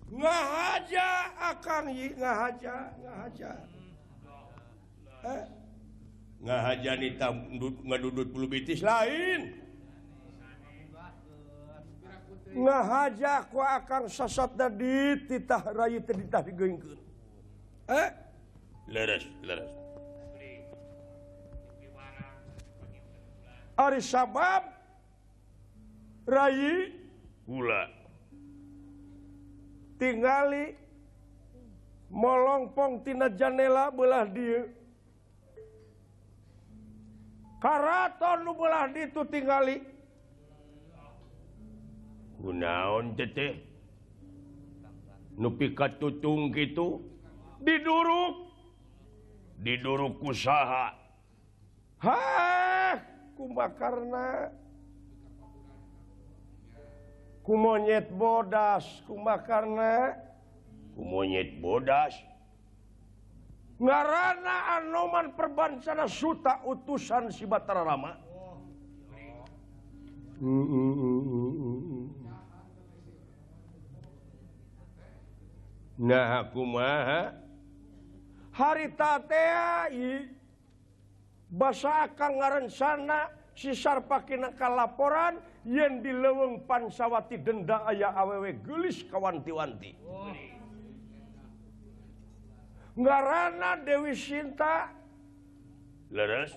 Ngahaja 0.09 1.37
akang 1.37 1.93
ye 1.93 2.17
ngahaja 2.17 2.97
ngahaja. 2.97 3.51
Eh? 5.27 5.45
Ngahaja 6.49 6.91
ni 6.97 7.09
ngadudut 7.85 8.29
puluh 8.33 8.49
bitis 8.49 8.81
lain. 8.81 9.62
ngahajaku 12.53 13.59
akan 13.61 14.03
sasatna 14.09 14.69
dititah 14.69 15.63
rayu 15.73 15.99
ditah 16.01 16.43
digengkeun. 16.45 17.01
Eh? 17.89 18.09
Leres, 18.89 19.25
leres. 19.43 19.71
Ari 23.73 24.01
sabab 24.05 24.69
rayi 26.29 26.93
gula 27.49 27.89
tingali 30.03 30.75
molongpong 32.13 33.07
tina 33.07 33.31
janela 33.33 33.89
belah 33.91 34.27
dia 34.29 34.69
karaton 37.63 38.43
nu 38.43 38.53
belah 38.55 38.91
ditu 38.91 39.23
tingali 39.27 39.83
gunaon 42.43 43.15
nupi 45.39 45.73
katutung 45.79 46.51
gitu. 46.53 47.01
Diduruk. 47.63 48.51
Diduruk 49.63 50.19
usaha. 50.27 50.99
Kuma 53.39 53.71
karena 53.79 54.51
ku 57.43 57.55
monyet 57.59 58.11
bodas 58.11 58.87
kuma 59.07 59.39
karena 59.39 60.15
ku 60.95 61.03
monyet 61.07 61.63
bodas. 61.63 62.15
Ngarana 63.83 64.79
anoman 64.79 65.35
perbansana 65.35 66.07
suta 66.07 66.63
utusan 66.63 67.35
si 67.35 67.43
Batara 67.51 67.83
Rama 67.83 68.15
oh, 68.15 68.63
mm 70.39 70.65
-mm 70.71 70.93
-mm. 71.03 71.52
nah 75.99 76.49
kumaha 76.53 77.37
haritate 78.53 79.45
basa 81.53 82.09
akan 82.09 82.33
ngarencana 82.41 83.29
sisar 83.53 84.05
pakai 84.09 84.41
naka 84.41 84.69
laporan 84.73 85.37
yang 85.69 86.01
di 86.01 86.11
leweng 86.11 86.65
pansawati 86.65 87.37
denda 87.41 87.85
ayah 87.93 88.17
awewe 88.17 88.57
gelis 88.65 89.05
kawanti-wanti 89.09 89.93
ngarana 92.97 93.81
Dewi 93.85 94.13
Sinta 94.13 94.93
leres. 96.13 96.53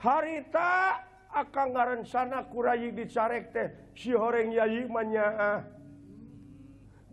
Harita 0.00 1.00
akan 1.30 1.66
ngarencana 1.76 2.48
kurayi 2.48 2.92
dicarek 2.92 3.52
teh 3.52 3.68
si 3.92 4.16
horeng 4.16 4.52
yayi 4.52 4.88
manyaah 4.88 5.60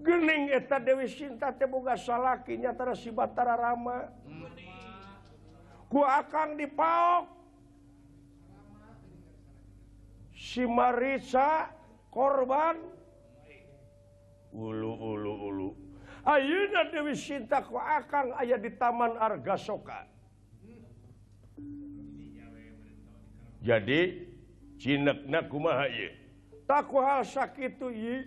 Gening 0.01 0.53
eta 0.53 0.77
Dewi 0.77 1.09
Sinta 1.09 1.49
teboga 1.53 1.97
salakinyatara 1.97 2.93
si 2.93 3.09
Batara 3.09 3.57
Rama. 3.57 4.09
Ku 5.87 6.03
akan 6.03 6.59
dipaok. 6.59 7.25
Si 10.37 10.63
Marisa 10.69 11.73
korban. 12.13 12.77
Ulu 14.53 14.91
ulu 14.93 15.33
ulu. 15.49 15.69
Ayeuna 16.27 16.89
Dewi 16.93 17.17
Sinta 17.17 17.65
ku 17.65 17.79
akan 17.79 18.37
aya 18.37 18.59
di 18.59 18.69
Taman 18.75 19.17
Argasoka 19.17 20.17
jadi 23.67 24.23
cinekna 24.79 25.43
kumaha 25.51 25.91
ieu? 25.91 26.15
Tak 26.63 26.87
hal 26.87 27.27
sakitu 27.27 27.91
ieu 27.91 28.23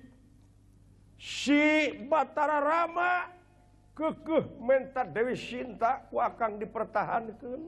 si 1.20 1.92
Batara 2.09 2.64
Rama 2.64 3.28
kekeh 3.92 4.56
menta 4.64 5.04
Dewi 5.04 5.37
Sinta 5.37 6.09
ku 6.09 6.16
akan 6.16 6.56
dipertahankan. 6.56 7.61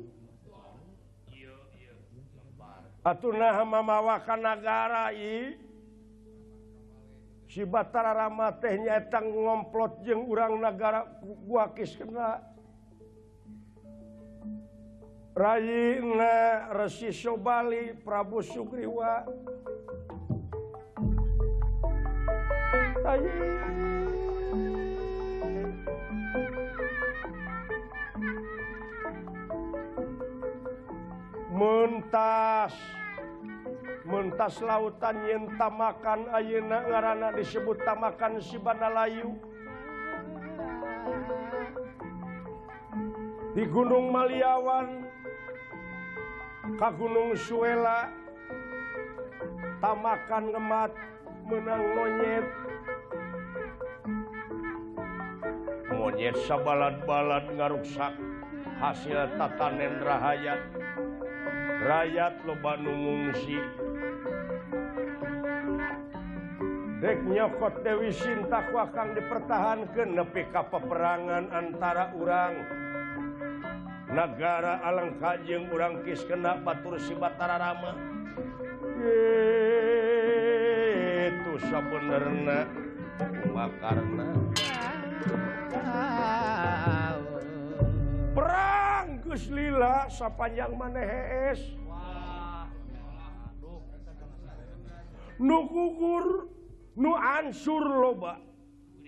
Atuh 3.02 3.34
nah 3.34 3.60
mamawakan 3.66 4.40
negara 4.40 5.12
i. 5.12 5.58
Si 7.52 7.60
Batara 7.68 8.16
Rama 8.16 8.48
teh 8.56 8.80
nyaeta 8.80 9.20
ngomplot 9.20 10.00
jeung 10.08 10.24
urang 10.24 10.56
nagara 10.56 11.04
gua 11.44 11.68
kis 11.76 11.92
kena. 11.92 12.40
Rayina 15.36 16.68
Resi 16.72 17.12
Sobali 17.12 17.92
Prabu 18.00 18.40
Sugriwa. 18.40 19.28
Ay. 23.02 23.18
Mentas, 31.50 32.74
mentas 34.06 34.54
lautan 34.62 35.18
yen 35.26 35.50
tamakan 35.58 36.30
ayeuna 36.30 36.78
ngaranna 36.86 37.28
disebut 37.34 37.82
tamakan 37.82 38.38
si 38.38 38.58
Banalayu. 38.62 39.34
Di 43.52 43.66
Gunung 43.66 44.14
Maliawan 44.14 45.06
ka 46.78 46.88
Gunung 46.94 47.34
Suela 47.34 48.08
tamakan 49.82 50.54
ngemat 50.54 50.90
menang 51.50 51.84
monyet 51.98 52.46
monyet 56.02 56.34
sabalat-balat 56.50 57.46
ngaruksak 57.54 58.18
hasil 58.82 59.38
tatanen 59.38 60.02
rahayat 60.02 60.58
rakyat 61.78 62.42
lobanungungsi 62.42 63.62
deknyokot 66.98 67.86
Dewi 67.86 68.10
Sinta 68.10 68.66
akan 68.66 69.14
dipertahankan 69.14 70.10
nepi 70.18 70.42
ka 70.50 70.66
peperangan 70.66 71.46
antara 71.54 72.10
urang. 72.18 72.54
Negara 74.10 74.82
alang 74.82 75.22
jeung 75.46 75.70
urang 75.70 76.02
kis 76.02 76.26
kena 76.26 76.58
Batur 76.66 76.98
Sibatara 76.98 77.62
Rama 77.62 77.94
itu 81.30 81.52
sebenarnya 81.62 82.66
karena 83.80 84.26
perang 88.32 89.08
Guslila 89.22 90.06
sepanjang 90.10 90.72
manehes 90.74 91.60
nukukur 95.42 96.46
nu 96.94 97.12
ansur 97.18 97.82
loba. 97.82 98.38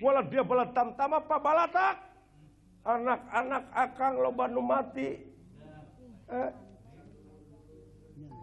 Wala 0.02 0.26
dia 0.26 0.42
bala 0.42 0.74
tamtama 0.74 1.22
apa 1.22 1.36
balatak. 1.38 1.96
Anak-anak 2.84 3.64
akang 3.72 4.18
loba 4.18 4.44
nu 4.50 4.60
mati. 4.60 5.10
Eh. 6.28 6.50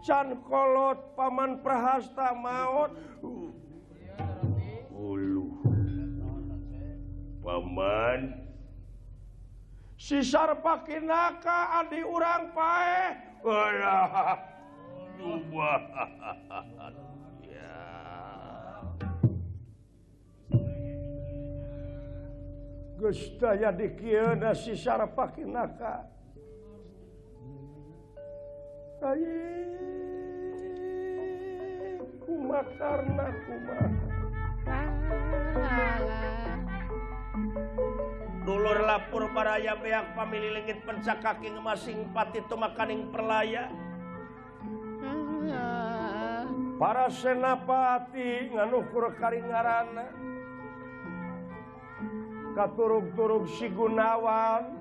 can 0.02 0.34
kolot 0.42 1.14
paman 1.14 1.62
prahasta 1.62 2.34
maut 2.34 2.90
ulu 4.90 5.62
paman 7.42 8.38
sisar 9.98 10.54
pakinaka 10.62 11.82
Adi 11.82 12.00
urang 12.06 12.54
pae. 12.54 13.18
Gustaya 23.02 23.74
dikieuna 23.74 24.54
sisar 24.54 25.02
pakinaka 25.10 26.06
naka 29.02 29.18
kumakarna 32.22 33.26
kumaha 33.42 33.86
kuma 35.50 35.82
ah. 35.98 36.71
dulur 38.52 38.84
lapor 38.84 39.32
baraya 39.32 39.72
beak 39.80 40.12
famili 40.12 40.52
legit 40.52 40.84
pencak 40.84 41.24
kaki 41.24 41.48
masing 41.56 42.04
pati 42.12 42.44
itu 42.44 42.52
makaning 42.52 43.08
perlaya 43.08 43.72
para 46.76 47.08
senapati 47.08 48.52
nganukur 48.52 49.14
karingarana. 49.16 50.10
Katurug-turug 52.52 53.48
si 53.48 53.72
Gunawan. 53.72 54.76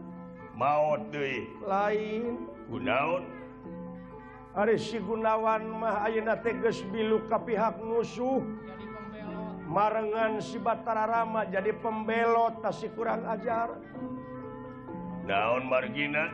Maut 0.60 1.08
deh 1.16 1.48
lain. 1.64 2.52
Gunawan 2.68 3.24
Ari 4.52 4.76
si 4.76 5.00
Gunawan 5.00 5.64
mah 5.64 6.04
ayeuna 6.04 6.36
teges 6.44 6.84
bilu 6.92 7.24
ka 7.32 7.40
pihak 7.40 7.80
musuh. 7.80 8.44
marengan 9.72 10.44
sibatara 10.44 11.08
Rama 11.08 11.48
jadi 11.48 11.72
pembelot 11.80 12.60
tasih 12.60 12.92
kurang 12.92 13.24
ajar. 13.24 13.80
Daun 15.24 15.64
margina? 15.72 16.28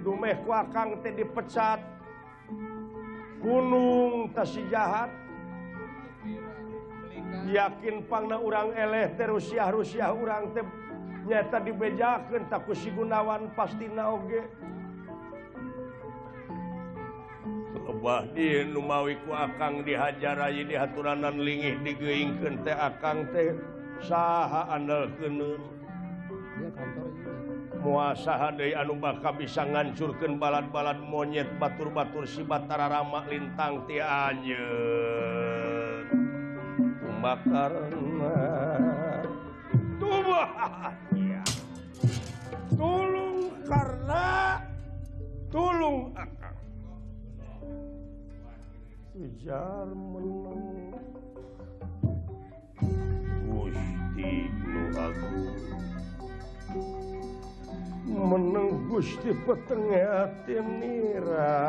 Dumeh 0.00 0.40
kuakang 0.48 1.04
teh 1.04 1.12
dipecat. 1.12 1.84
Gunung 3.44 4.32
tasih 4.32 4.64
jahat. 4.72 5.12
Yakin 7.44 8.08
pangna 8.08 8.40
urang 8.40 8.72
eleh 8.72 9.12
teh 9.12 9.28
Rusia 9.28 9.68
Rusia 9.68 10.08
urang 10.16 10.56
teh 10.56 10.64
nyata 11.28 11.60
dibejakeun 11.60 12.48
tak 12.48 12.64
Gunawan 12.68 13.52
pasti 13.52 13.88
naoge 13.92 14.48
berubah 18.04 18.28
di 18.36 18.60
numawiku 18.68 19.32
akan 19.32 19.80
dihajarai 19.80 20.60
di 20.68 20.76
haturanan 20.76 21.40
lingih 21.40 21.80
digeing 21.80 22.36
teh 22.60 22.76
akan 22.76 23.32
teh 23.32 23.56
saha 24.04 24.76
andal 24.76 25.08
keun 25.16 25.56
muasaha 27.80 28.60
De 28.60 28.76
anu 28.76 29.00
bakal 29.00 29.32
bisa 29.40 29.64
ngancurkan 29.64 30.36
balad-balad 30.36 31.00
monyet 31.00 31.48
batur-batur 31.56 32.28
si 32.28 32.44
Batara 32.44 32.92
Rama 32.92 33.24
lintang 33.24 33.88
ti 33.88 33.96
aja 33.96 34.68
bakar 37.24 37.72
tubuh 39.96 40.44
tulung 42.76 43.48
karena 43.64 44.60
tulung 45.48 46.12
akan 46.12 46.43
kejar 49.14 49.86
menang 49.94 50.90
Gusti 53.46 54.50
Agung 54.98 55.54
menang 58.10 58.90
Gusti 58.90 59.30
petenge 59.46 60.02
hati 60.02 60.58
nira 60.66 61.62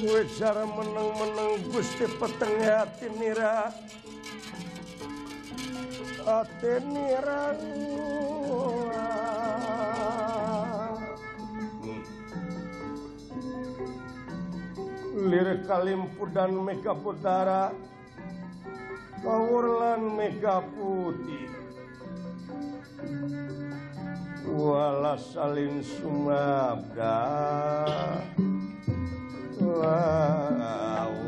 Gue 0.00 0.24
cara 0.40 0.64
menang-menang 0.64 1.68
Gusti 1.68 2.08
petenge 2.16 2.64
hati 2.64 3.12
nira 3.20 3.68
hati 6.30 6.74
nira 6.86 7.58
Lir 15.30 15.62
Kalimpu 15.68 16.24
dan 16.32 16.54
Mega 16.64 16.94
Putara. 16.94 17.74
Kawurlan 19.20 20.16
Mega 20.16 20.64
Putih. 20.74 21.50
Wala 24.48 25.14
salin 25.20 25.84
sumabda. 25.84 27.20
Lawan 29.60 31.19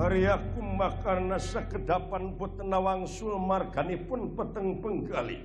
karyakumah 0.00 0.96
karena 1.04 1.36
sekedapan 1.36 2.32
putenawang 2.40 3.04
Sulmarkani 3.04 4.00
pun 4.08 4.32
peteng 4.32 4.80
penggali. 4.80 5.44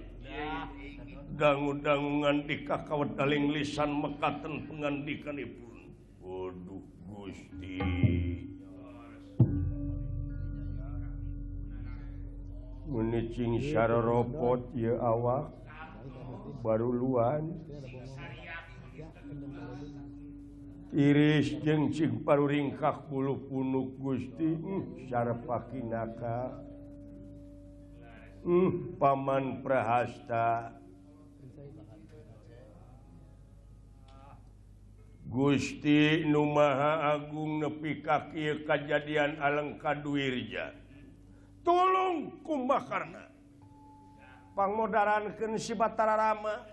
Dangu-dangungan 1.36 2.48
di 2.48 2.63
kakawat 2.63 3.20
daling 3.20 3.52
lisan 3.52 3.91
mekaten 4.00 4.63
pengandikan 4.72 5.36
pun 5.36 5.91
Waduh 6.24 6.88
Gusti. 7.04 7.84
Menicing 12.88 13.60
syara 13.60 14.00
robot 14.00 14.72
ya 14.72 14.96
awak. 15.04 15.52
Baru 16.63 16.96
luan. 16.96 17.60
tiris 20.96 21.60
jencing 21.60 22.24
paru 22.24 22.48
ringkah 22.48 23.04
bulu 23.12 23.36
punuk 23.52 24.00
Gusti 24.00 24.48
hmm, 24.48 25.12
syaraf 25.12 25.44
kinaka 25.68 26.56
hmm, 28.48 28.96
paman 28.96 29.60
prahasta. 29.60 30.72
Gusti 35.26 36.24
Numaha 36.24 37.12
Agung 37.12 37.60
nepi 37.60 38.00
kaki 38.00 38.64
kejadian 38.64 39.36
alengka 39.44 39.92
duirja 40.00 40.72
tolong 41.60 42.40
kumbah 42.40 42.88
karena 42.88 43.28
pangmodaran 44.56 45.36
si 45.60 45.76
Batararama. 45.76 46.72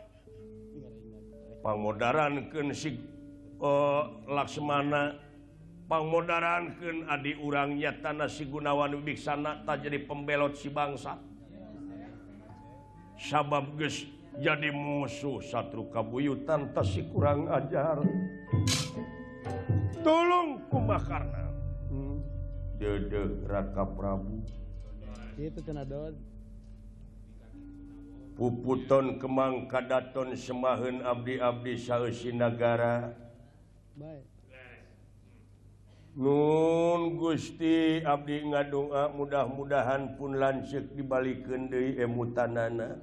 Pangmodaran 1.63 2.47
pangmodarankeun 2.47 2.71
si 2.71 3.12
oh, 3.63 4.27
Laksmana 4.27 5.15
pangmodarankan 5.87 7.07
Adi 7.07 7.39
urangnya 7.39 7.95
tanah 8.03 8.27
si 8.27 8.51
Gunawan 8.51 8.99
Wibiksana 8.99 9.63
tak 9.63 9.87
jadi 9.87 10.03
pembelot 10.03 10.59
si 10.59 10.69
bangsa. 10.69 11.17
Sabab 13.23 13.79
geus 13.79 14.03
jadi 14.43 14.75
musuh 14.75 15.39
satu 15.39 15.87
kabuyutan 15.95 16.75
tasi 16.75 17.07
kurang 17.07 17.47
ajar. 17.47 18.03
Tolong 20.03 20.59
kumakarna. 20.67 21.55
Hmm. 21.87 22.19
dede 22.83 23.47
Raka 23.47 23.87
Prabu. 23.87 24.43
Itu 25.39 25.63
kena 25.63 25.87
dod. 25.87 26.19
puputon 28.33 29.21
kemang 29.21 29.69
kadaton 29.69 30.33
semahen 30.33 31.05
abdi-abdi 31.05 31.77
sausi 31.77 32.33
negara 32.33 33.13
Nun 36.13 37.17
Gusti 37.17 38.05
Abdi 38.05 38.45
ngadoa 38.53 39.17
mudah-mudahan 39.17 40.21
pun 40.21 40.37
lancek 40.37 40.93
dibalikin 40.93 41.73
dari 41.73 41.97
emutanana. 41.97 43.01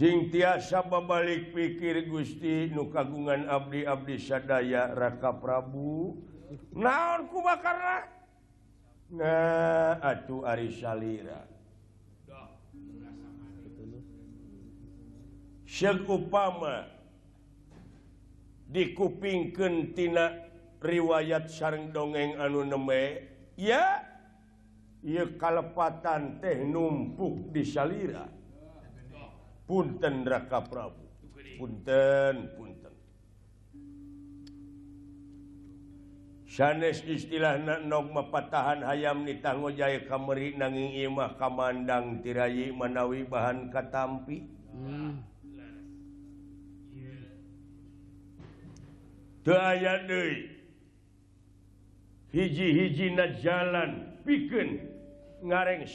Jing 0.00 0.32
tiasa 0.32 0.80
babalik 0.80 1.52
pikir 1.52 2.08
Gusti 2.08 2.72
nu 2.72 2.88
kagungan 2.88 3.44
Abdi 3.44 3.84
Abdi 3.84 4.16
sadaya 4.16 4.96
Raka 4.96 5.36
Prabu. 5.36 6.16
Naon 6.72 7.28
kubakarna 7.28 8.00
bakar 8.00 8.18
nah 9.12 10.00
atuh 10.00 10.40
ari 10.48 10.72
salira. 10.72 11.59
Syekh 15.70 16.02
upama 16.10 16.82
dikupingkentina 18.66 20.50
riwayat 20.82 21.46
sarang 21.46 21.94
dongeng 21.94 22.34
anu 22.42 22.66
neme 22.66 23.22
ya 23.54 24.02
ieu 25.06 25.38
kalepatan 25.38 26.42
teh 26.42 26.66
numpuk 26.66 27.54
di 27.54 27.62
salira. 27.62 28.26
Punten 29.62 30.26
raka 30.26 30.58
Prabu. 30.66 31.06
Punten 31.62 32.50
punten. 32.58 32.94
Sanes 36.50 37.06
istilah 37.06 37.62
nogma 37.86 38.26
patahan 38.26 38.82
hayam 38.82 39.22
nitanggo 39.22 39.70
jaya 39.70 40.02
kamari 40.02 40.58
nanging 40.58 40.98
imah 40.98 41.38
kamandang 41.38 42.18
tirayi 42.26 42.74
manawi 42.74 43.22
bahan 43.22 43.70
katampi. 43.70 44.50
Hmm. 44.74 45.29
hiji-hiji 52.32 53.16
na 53.16 53.26
jalan. 53.40 54.20
Pikeun 54.20 54.76
ngareng 55.40 55.88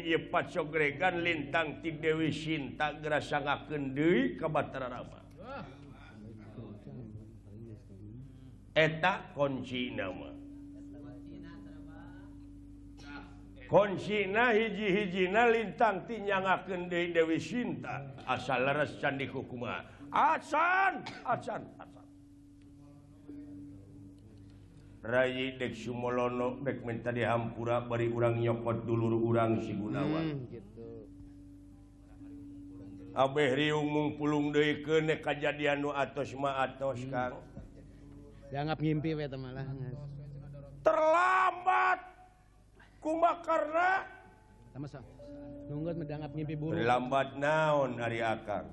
ieu 0.00 0.32
pacogregan 0.32 1.20
lintang 1.20 1.84
ti 1.84 1.92
Dewi 1.92 2.32
Sinta 2.32 2.96
gerasa 2.96 3.44
ka 4.40 4.48
Batara 4.48 4.88
Rama. 4.88 5.20
Eta 8.76 9.32
kunci 9.36 9.92
nama. 9.92 10.32
Konsina 13.66 14.54
hiji-hijina 14.54 15.50
lintang 15.50 16.06
tinya 16.06 16.38
deui 16.86 17.10
Dewi 17.12 17.36
Sinta. 17.42 18.14
Asal 18.24 18.62
leres 18.64 18.96
candi 19.02 19.26
hukum 19.26 19.66
asan 20.16 21.02
asan 21.26 21.62
asan 21.76 22.05
Ray 25.06 25.54
dek 25.54 25.78
Sumolono 25.78 26.58
dek 26.66 26.82
minta 26.82 27.14
dihampura 27.14 27.86
bari 27.86 28.10
urang 28.10 28.42
nyokot 28.42 28.82
dulur 28.82 29.14
urang 29.14 29.62
si 29.62 29.70
Gunawan. 29.70 30.26
Hmm, 30.34 30.50
gitu. 30.50 30.86
Abeh 33.14 33.54
Riung 33.54 33.86
mungpulung 33.86 34.50
deui 34.50 34.82
ke 34.82 34.98
nek 35.00 35.22
kajadian 35.22 35.80
nu 35.80 35.94
atos 35.94 36.34
ma 36.34 36.58
atos 36.66 37.06
hmm. 37.06 37.14
Kang. 37.14 37.38
Dianggap 38.50 38.78
ngimpi 38.82 39.14
we 39.14 39.24
teh 39.30 39.38
malah 39.38 39.66
Terlambat! 40.82 41.98
Kumakarna. 43.02 43.42
karena 43.42 43.90
Sama-sama 44.70 45.10
Nunggut 45.66 45.94
mendanggap 45.98 46.30
ngimpi 46.30 46.54
buruk. 46.54 46.78
Terlambat 46.78 47.28
naon 47.38 47.98
ari 47.98 48.22
akang. 48.22 48.70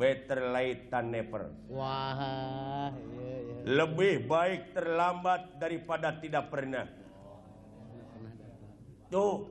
better 0.00 0.48
late 0.48 0.88
than 0.88 1.12
never. 1.12 1.52
Wah. 1.68 2.88
Lebih 3.68 4.24
baik 4.24 4.72
terlambat 4.72 5.60
daripada 5.60 6.16
tidak 6.16 6.48
pernah. 6.48 6.88
Tuh. 9.12 9.44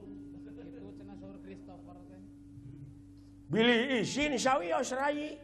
Billy 3.49 4.01
isin 4.01 4.33
sawi 4.41 4.73
osrai. 4.73 5.37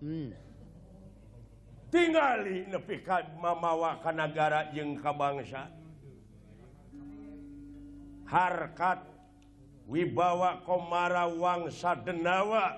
Hmm. 0.00 0.30
Tinggali 1.88 2.68
nepi 2.68 3.00
ka 3.00 3.24
mamawa 3.40 3.96
ka 4.04 4.12
nagara 4.12 4.68
jeung 4.76 4.96
ka 5.00 5.12
bangsa. 5.12 5.72
Harkat 8.28 9.07
wibawa 9.88 10.62
Komara 10.68 11.24
Wangsa 11.26 11.96
Denawa 12.04 12.76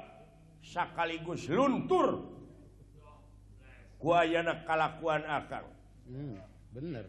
sekaligus 0.62 1.50
luntur. 1.50 2.38
Kuayana 4.00 4.64
kalakuan 4.64 5.26
akang. 5.28 5.68
Hmm, 6.08 6.40
bener. 6.72 7.04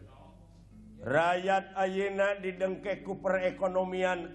Rakyat 1.02 1.72
Ayeuna 1.72 2.36
didengkeku 2.36 3.24
perekonomian 3.24 4.28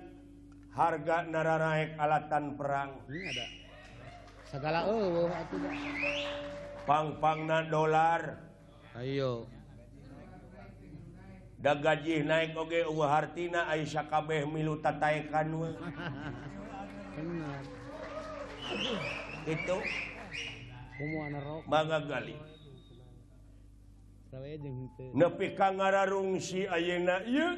harga 0.73 1.21
nararaek 1.29 1.93
alatan 2.01 2.57
perang. 2.57 2.97
Hmm, 3.05 3.29
ada. 3.29 3.45
Segala 4.47 4.79
oh, 4.89 5.29
pang-pangna 6.87 7.67
dolar. 7.69 8.41
Ayo. 8.97 9.45
da 11.57 11.73
gaji 11.73 12.21
naik 12.21 12.53
oge 12.53 12.85
hartina 12.85 13.65
Aisyah 13.73 14.05
kabeh 14.05 14.45
milu 14.45 14.77
tataikan 14.77 15.49
itu? 19.47 19.77
Bangga 21.65 21.99
kali 22.05 22.33
nepi 25.17 25.57
kangararungsi 25.57 26.69
ayeuna 26.69 27.25
ieu 27.25 27.57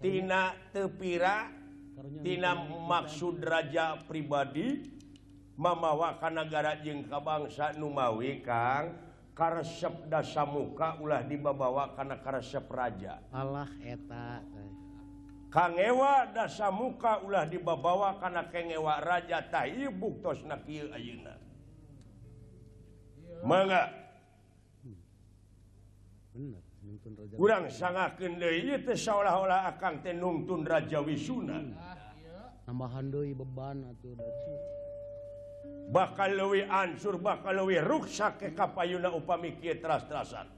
tina 0.00 0.52
tepira 0.72 1.48
tina 2.20 2.56
maksud 2.88 3.40
raja 3.44 4.00
pribadi 4.04 4.92
mamawa 5.56 6.20
ka 6.20 6.28
negara 6.32 6.76
jeung 6.80 7.04
ka 7.08 7.20
bangsa 7.20 7.72
numawi 7.76 8.40
Kang. 8.44 9.05
karesep 9.36 10.08
dasa 10.08 10.48
muka 10.48 10.96
ulah 10.96 11.20
dibabawa 11.20 11.92
karena 11.92 12.16
karesep 12.24 12.64
raja. 12.72 13.20
Allah 13.28 13.68
eta 13.84 14.40
kangewa 15.52 16.32
dasa 16.32 16.72
muka 16.72 17.20
ulah 17.20 17.44
dibabawa 17.44 18.16
karena 18.16 18.48
kengewa 18.48 18.96
raja 19.04 19.44
tai 19.44 19.84
buktos 19.92 20.40
nakil 20.48 20.88
ayeuna. 20.96 21.36
Mangga. 23.44 23.92
Kurang 27.36 27.66
sangakeun 27.66 28.38
deui 28.40 28.78
teh 28.86 28.94
seolah-olah 28.94 29.68
akang 29.68 30.00
teh 30.00 30.14
nuntun 30.14 30.62
raja 30.62 31.02
Wisuna 31.02 31.60
tambahan 32.62 33.10
deui 33.10 33.34
beban 33.34 33.86
atuh 33.90 34.14
bakal 35.86 36.34
luwi 36.34 36.66
ansur 36.66 37.22
bakal 37.22 37.62
luwi 37.62 37.78
ruksak 37.78 38.42
ke 38.42 38.48
kapayuna 38.52 39.14
upami 39.14 39.54
kieu 39.58 39.78
teras-terasan. 39.78 40.50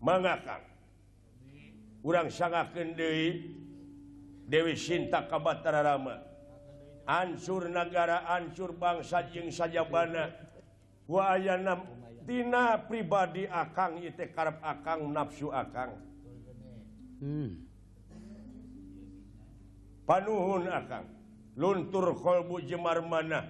Mangakang. 0.00 0.64
Urang 2.00 2.32
sangakeun 2.32 2.96
deui 2.96 3.28
Dewi 4.48 4.74
Sinta 4.74 5.28
ka 5.28 5.36
Batara 5.36 5.84
Rama. 5.84 6.16
Ansur 7.04 7.68
nagara 7.68 8.24
ansur 8.26 8.72
bangsa 8.74 9.28
jeung 9.28 9.52
sajabana. 9.52 10.32
Wa 11.04 11.36
ayana 11.36 11.84
tina 12.24 12.80
pribadi 12.80 13.44
akang 13.44 14.00
ieu 14.00 14.14
karep 14.16 14.58
akang 14.64 15.04
nafsu 15.12 15.52
akang. 15.52 15.94
Hmm. 17.20 17.68
Panuhun 20.08 20.64
akang. 20.66 21.19
luntur 21.56 22.14
qolbu 22.14 22.62
Jemar 22.66 23.02
mana 23.02 23.44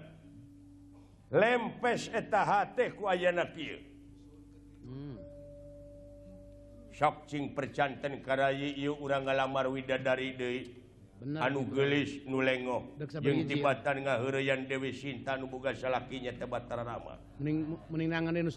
lempes 1.31 2.11
etetaku 2.11 3.07
hmm. 3.07 5.17
shockcing 6.91 7.55
percanten 7.55 8.23
Karayi 8.25 8.89
urang 8.89 9.25
ngalamar 9.25 9.71
widadari 9.71 10.35
De 10.35 10.81
anu 11.21 11.69
gelis 11.69 12.25
nulengo 12.25 12.97
tibatan 13.45 14.09
ngayan 14.09 14.65
Dewi 14.65 14.97
Sinta 14.97 15.37
nubuga 15.37 15.77
salakinya 15.77 16.33
Batara 16.49 16.81
Rama 16.81 17.21
menangan 17.93 18.41
10 18.41 18.57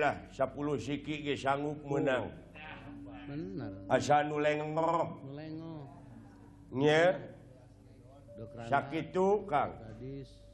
lah. 0.00 0.14
10 0.32 0.56
siki 0.80 1.36
sanggup 1.36 1.84
menang 1.84 2.32
oh. 2.32 3.28
bener 3.28 3.72
asa 3.92 4.24
nuleng 4.24 4.72
lengoh 4.72 5.84
yeah. 6.80 7.20
sakitu 8.68 9.46
Kang. 9.48 9.72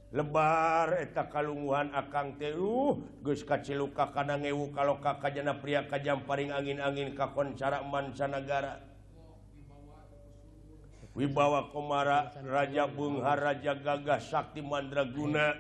lebar 0.09 0.96
eta 1.05 1.28
kalunguhan 1.28 1.92
akang 1.92 2.40
teuh 2.40 2.96
geus 3.20 3.44
kaciluka 3.44 4.09
kana 4.09 4.40
ngewu 4.40 4.72
kalau 4.72 4.96
kakak 5.05 5.36
jana 5.36 5.53
pria 5.61 5.84
kajam 5.84 6.24
paring 6.24 6.49
angin-angin 6.49 7.12
ka 7.12 7.28
koncara 7.36 7.84
mancanagara. 7.84 8.88
Wibawa 11.18 11.74
Komara 11.74 12.30
Raja 12.46 12.86
beunghar 12.86 13.42
Raja 13.42 13.74
Gagah 13.74 14.22
Sakti 14.22 14.62
Mandraguna. 14.62 15.51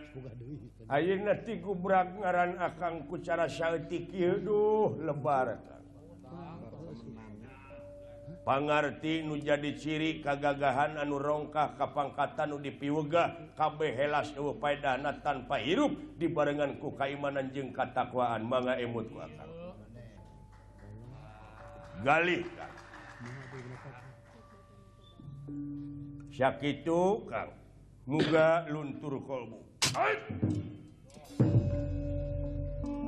Ayeuna 0.86 1.34
ti 1.42 1.58
gubrak 1.58 2.14
ngaran 2.14 2.62
akang 2.62 3.10
ku 3.10 3.18
cara 3.18 3.50
saeutik 3.50 4.06
kieu 4.14 4.38
duh 4.38 5.02
lebar 5.02 5.58
pangarti 8.48 9.20
nu 9.28 9.36
jadi 9.36 9.76
ciri 9.76 10.24
kagagahan 10.24 10.96
anu 10.96 11.20
rongkah 11.20 11.76
kapangkatan 11.76 12.48
nu 12.48 12.56
dipiwegah 12.64 13.52
kabeh 13.52 13.92
helas 13.92 14.32
ewu 14.40 14.56
paidana 14.56 15.20
tanpa 15.20 15.60
hirup 15.60 15.92
dibarengan 16.16 16.80
ku 16.80 16.96
kaimanan 16.96 17.52
jeung 17.52 17.76
katakwaan 17.76 18.48
mangga 18.48 18.80
emut 18.80 19.04
ku 19.12 19.20
akang 19.20 19.52
galih 22.00 22.40
kang 22.56 22.72
sakitu 26.32 27.28
kang. 27.28 27.52
Muga 28.08 28.64
luntur 28.72 29.20
kolbu. 29.20 29.60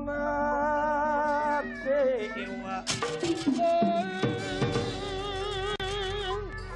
Mati 0.05 2.03
iwa 2.37 2.85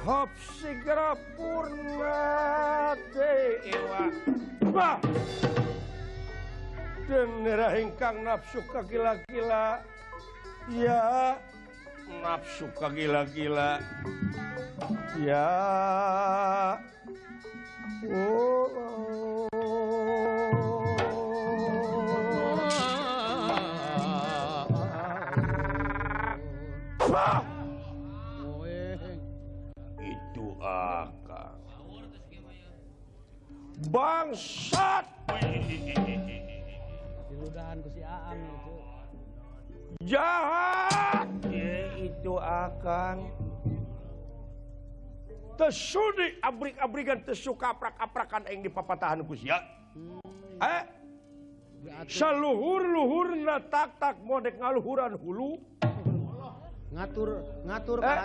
hop 0.05 0.29
segera 0.61 1.17
purna 1.33 2.93
dewa 3.09 4.03
bah 4.69 5.01
denera 7.09 7.73
hingkang 7.73 8.21
nafsu 8.21 8.61
kagila-gila 8.69 9.81
ya 10.69 11.33
nafsu 12.21 12.69
kagila-gila 12.77 13.81
ya. 15.25 15.45
Oh, 18.05 19.49
oh. 19.49 19.54
bangsat! 33.95 35.05
Jahat! 40.03 41.27
Itu 41.95 42.35
akan 42.35 43.31
Tesudi 45.55 46.35
abrik-abrikan 46.43 47.23
tesuka 47.23 47.71
aprak-aprakan 47.71 48.43
yang 48.51 48.59
dipapatahan 48.67 49.23
kusya 49.23 49.63
hmm. 49.95 50.19
eh? 50.59 50.83
Saluhur-luhur 52.11 53.39
tak 53.71 53.95
tak 54.01 54.19
modek 54.19 54.59
ngaluhuran 54.59 55.15
hulu. 55.15 55.55
Ngatur 56.91 57.29
ngatur 57.63 57.99
eh? 58.03 58.17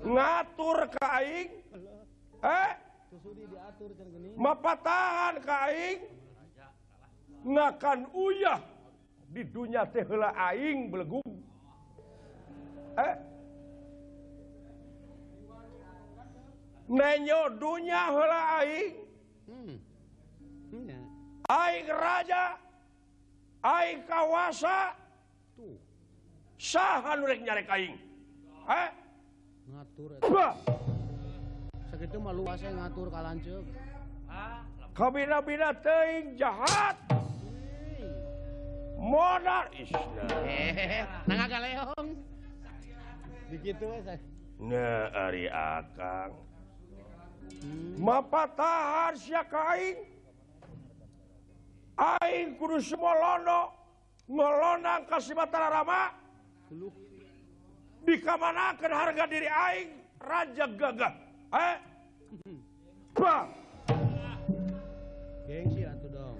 ngatur 0.00 0.78
ke 0.96 1.02
aing. 1.02 1.50
Eh? 2.40 2.87
mapatahan 4.36 5.36
kaing. 5.42 6.00
Ngakan 7.44 8.00
uyah. 8.12 8.60
Di 9.28 9.44
dunia 9.44 9.84
tehla 9.84 10.32
aing 10.32 10.88
belegum 10.88 11.38
eh? 12.98 13.14
Nenyo 16.88 17.40
dunya 17.60 18.02
hela 18.08 18.40
aing. 18.64 18.92
Hmm. 19.44 19.76
Aing 21.48 21.88
raja. 21.92 22.56
Aing 23.60 24.00
kawasa. 24.08 24.96
Tuh. 25.52 25.76
Sahan 26.56 27.20
rek 27.28 27.44
nyarek 27.44 27.68
aing. 27.68 27.96
Eh? 28.68 28.88
Ngatur. 29.68 30.10
Bah! 30.24 30.56
itu 32.08 32.16
mah 32.16 32.32
luas 32.32 32.64
ngatur 32.64 33.12
kalanceuk. 33.12 33.64
Ah, 34.32 34.64
Kabina-bina 34.96 35.76
teuing 35.76 36.40
jahat. 36.40 36.96
Modal 38.96 39.68
Islam. 39.76 40.08
Eh, 40.48 41.04
nang 41.28 41.38
agaleong. 41.44 42.08
Dikitu 43.52 43.84
we 43.92 44.00
saya. 44.02 44.18
Nah, 44.58 45.12
ari 45.28 45.46
akang. 45.52 46.32
Hmm. 47.62 47.94
Mapatahar 48.00 49.14
sia 49.14 49.44
ka 49.46 49.76
Aing 51.98 52.54
kudu 52.58 52.78
semolono 52.78 53.74
melonang 54.30 55.04
kasih 55.06 55.34
mata 55.36 55.66
rama. 55.66 56.14
Di 58.02 58.14
kamanakan 58.22 58.92
harga 58.96 59.24
diri 59.26 59.48
aing 59.50 59.90
raja 60.22 60.66
gagah. 60.74 61.12
Eh, 61.48 61.74
Bang. 63.18 63.48
Gengsi 65.48 65.82
atuh 65.84 66.10
dong. 66.12 66.38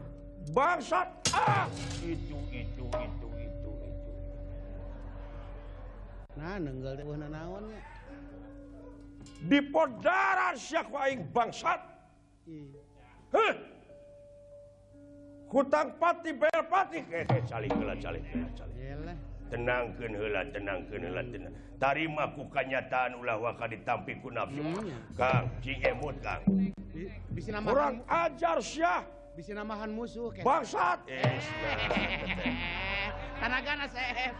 Bangsat. 0.54 1.08
Ah, 1.34 1.66
itu 2.00 2.38
itu 2.54 2.84
itu 2.86 3.28
itu 3.36 3.70
itu. 3.82 4.12
Nah, 6.38 6.56
nenggel 6.56 6.96
teh 6.96 7.04
wahana 7.04 7.28
naon 7.28 7.66
nya. 7.68 7.80
Di 9.38 9.58
podaran 9.70 10.54
sia 10.56 10.86
ku 10.86 10.94
aing 10.96 11.26
bangsat. 11.34 11.80
Heh. 13.34 13.54
Hutang 15.48 15.96
pati 15.96 16.30
bayar 16.36 16.64
pati. 16.68 17.00
Eh, 17.08 17.24
eh, 17.24 17.42
calik 17.48 17.72
heula 17.72 17.96
calik 17.96 18.22
heula 18.28 18.48
calik. 18.56 18.76
Yelah. 18.76 19.27
tenang 19.48 19.92
ke 19.96 20.04
hela 20.08 20.42
tenang 20.52 20.80
ke 20.88 20.96
hela 21.00 21.22
tenang. 21.24 21.54
Tarima 21.80 22.24
ku 22.36 22.48
kanyataan 22.48 23.16
ulah 23.20 23.36
waka 23.40 23.68
ditampi 23.68 24.16
ku 24.20 24.28
nafsu. 24.32 24.60
Hmm. 24.60 24.92
kang 25.16 25.44
cing 25.64 25.80
emot 25.84 26.16
kang. 26.20 26.42
Bisi 27.32 27.50
nama 27.52 27.68
orang 27.68 28.00
ajar 28.06 28.58
syah. 28.60 29.02
Bisi 29.36 29.54
namahan 29.54 29.90
musuh 29.92 30.34
ke 30.34 30.42
bangsat. 30.42 30.98
Eh, 31.06 31.22
eh 31.22 33.08
tanaga 33.38 33.86
sef 33.86 34.16
eh. 34.18 34.32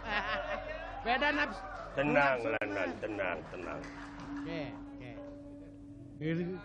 beda 1.07 1.29
nafsu 1.33 1.63
tenang 1.99 2.39
lanan 2.45 2.91
tenang 3.03 3.39
tenang. 3.51 3.81
Oke 4.43 4.61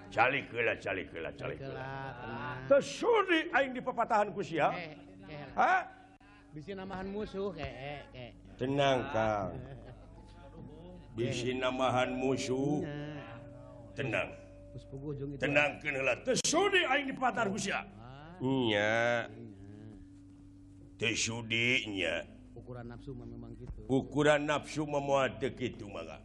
Calik 0.10 0.50
kela, 0.50 0.74
calik 0.82 1.14
kela, 1.14 1.30
calik 1.38 1.62
kela. 1.62 1.86
Tersuri 2.66 3.54
aing 3.54 3.78
di 3.78 3.86
pepatahan 3.86 4.34
kusia. 4.34 4.74
Ha? 5.54 5.74
bisi 6.54 6.78
namahan 6.78 7.10
musuh 7.10 7.50
kek, 7.58 7.74
kek. 8.14 8.32
tenang 8.62 9.10
Kang. 9.10 9.58
Bisi 11.18 11.58
namahan 11.58 12.14
musuh. 12.14 12.86
Tenang. 13.98 14.30
Tenang 15.42 15.78
kenala 15.82 16.14
tesudi 16.22 16.82
aing 16.86 17.10
di 17.10 17.16
patar 17.18 17.50
Gusia 17.50 17.82
nya. 18.42 19.26
Tesudinya. 20.98 22.26
Ukuran 22.54 22.86
nafsu 22.86 23.18
memang 23.18 23.54
gitu. 23.58 23.82
Ukuran 23.90 24.46
nafsu 24.46 24.86
memuat 24.86 25.42
gitu 25.42 25.90
maka 25.90 26.22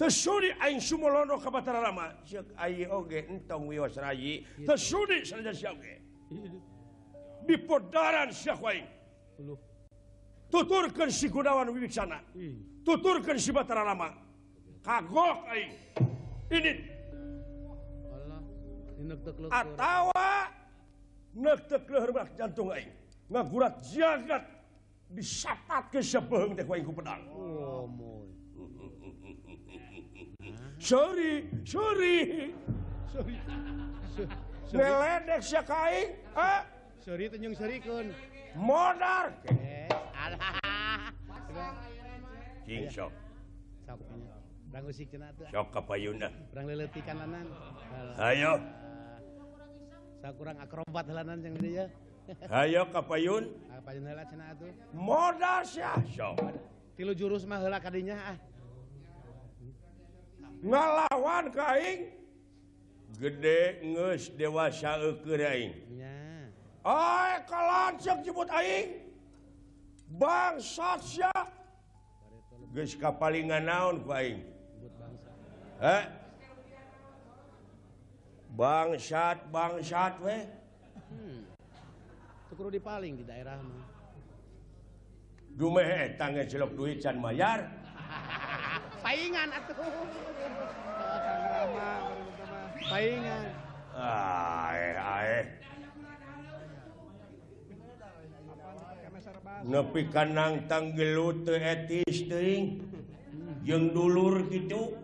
tesudi 0.00 0.48
aing 0.60 0.80
sumolono 0.80 1.36
ka 1.36 1.52
batara 1.52 1.80
lama 1.84 2.16
cek 2.24 2.56
aing 2.56 2.88
oge 2.88 3.28
entong 3.28 3.68
wios 3.68 3.96
rayi. 4.00 4.44
Tesudi 4.64 5.24
sarjana 5.28 5.52
siap 5.52 5.76
oge. 5.76 6.00
di 7.44 7.56
podaran 7.60 8.32
siak 8.32 8.60
aing. 8.64 9.01
Uluh. 9.40 9.58
tuturkan 10.52 11.08
si 11.08 11.32
Gunawan 11.32 11.72
Wibiksana. 11.72 12.20
Tuturkan 12.84 13.40
si 13.40 13.48
Batara 13.48 13.80
Lama 13.88 14.12
kagok 14.84 15.48
aing. 15.48 15.72
Ini. 16.52 16.72
Atawa 19.48 20.52
nek 21.32 21.58
tekleur 21.70 22.12
berak 22.12 22.30
jantung 22.36 22.68
aing. 22.74 22.90
Ngagurat 23.32 23.80
jagat 23.88 24.44
disapat 25.08 25.88
ke 25.88 26.00
sepeung 26.04 26.52
teh 26.52 26.66
aing 26.66 26.84
ku 26.84 26.92
pedang. 26.92 27.22
Oh 27.32 27.88
moy. 27.88 28.28
Sorry 30.82 31.48
sorry. 31.64 32.50
Sorry. 33.08 33.36
Sia 35.40 35.62
ka 35.64 35.76
aing? 35.88 36.10
ah? 36.36 36.64
Sorry, 37.02 37.26
tenyong 37.26 37.58
sarikon. 37.58 38.14
modar 38.56 39.32
ayo 48.20 48.52
kurang 50.38 50.56
akrobat 50.62 51.04
halanan 51.10 51.38
yang 51.42 51.56
dia 51.58 51.84
cenah 52.46 52.86
kapayun 52.94 53.44
modal 54.94 55.60
tilu 56.94 57.12
jurus 57.18 57.42
mah 57.48 57.58
heula 57.58 57.82
kadinya 57.82 58.16
ah. 58.36 58.38
Ngalawan 60.62 61.50
aing. 61.50 62.22
gede 63.18 63.82
ngeus 63.82 64.30
dewasa 64.38 65.02
eukeur 65.02 65.42
aing. 65.42 65.74
Nya. 65.98 66.21
Aya 66.82 67.38
kalon 67.46 67.94
ceuk 68.02 68.18
disebut 68.26 68.48
aing. 68.50 68.90
Bang 70.18 70.58
sat 70.58 70.98
syah. 70.98 71.46
Geus 72.74 72.98
kapalingna 72.98 73.62
naon 73.62 74.02
ku 74.02 74.10
aing? 74.10 74.42
disebut 74.42 74.92
bang 74.98 75.14
sat. 75.22 76.06
Bangsat, 78.52 79.38
bangsat 79.48 80.14
weh. 80.20 80.42
Hmm. 81.08 81.40
Tukru 82.50 82.68
di 82.68 82.82
paling 82.82 83.16
di 83.16 83.24
daerah 83.24 83.56
mah. 83.56 83.86
Dumeh 85.56 86.12
eta 86.12 86.28
ngecelok 86.34 86.72
duit 86.76 86.98
can 86.98 87.16
mayar. 87.22 87.64
Paingan 89.06 89.48
atuh. 89.54 89.76
Salam 89.78 91.68
hormat 91.72 92.12
semuanya. 92.36 92.90
Paingan. 92.90 93.44
Ah, 93.92 94.72
ae 94.72 94.88
ae. 94.96 95.38
nepi 99.64 100.08
kanang 100.10 100.64
tanggelut 100.66 101.46
etis 101.46 102.26
teuing 102.26 102.82
jeung 103.62 103.94
dulur 103.94 104.48
gitu 104.50 104.96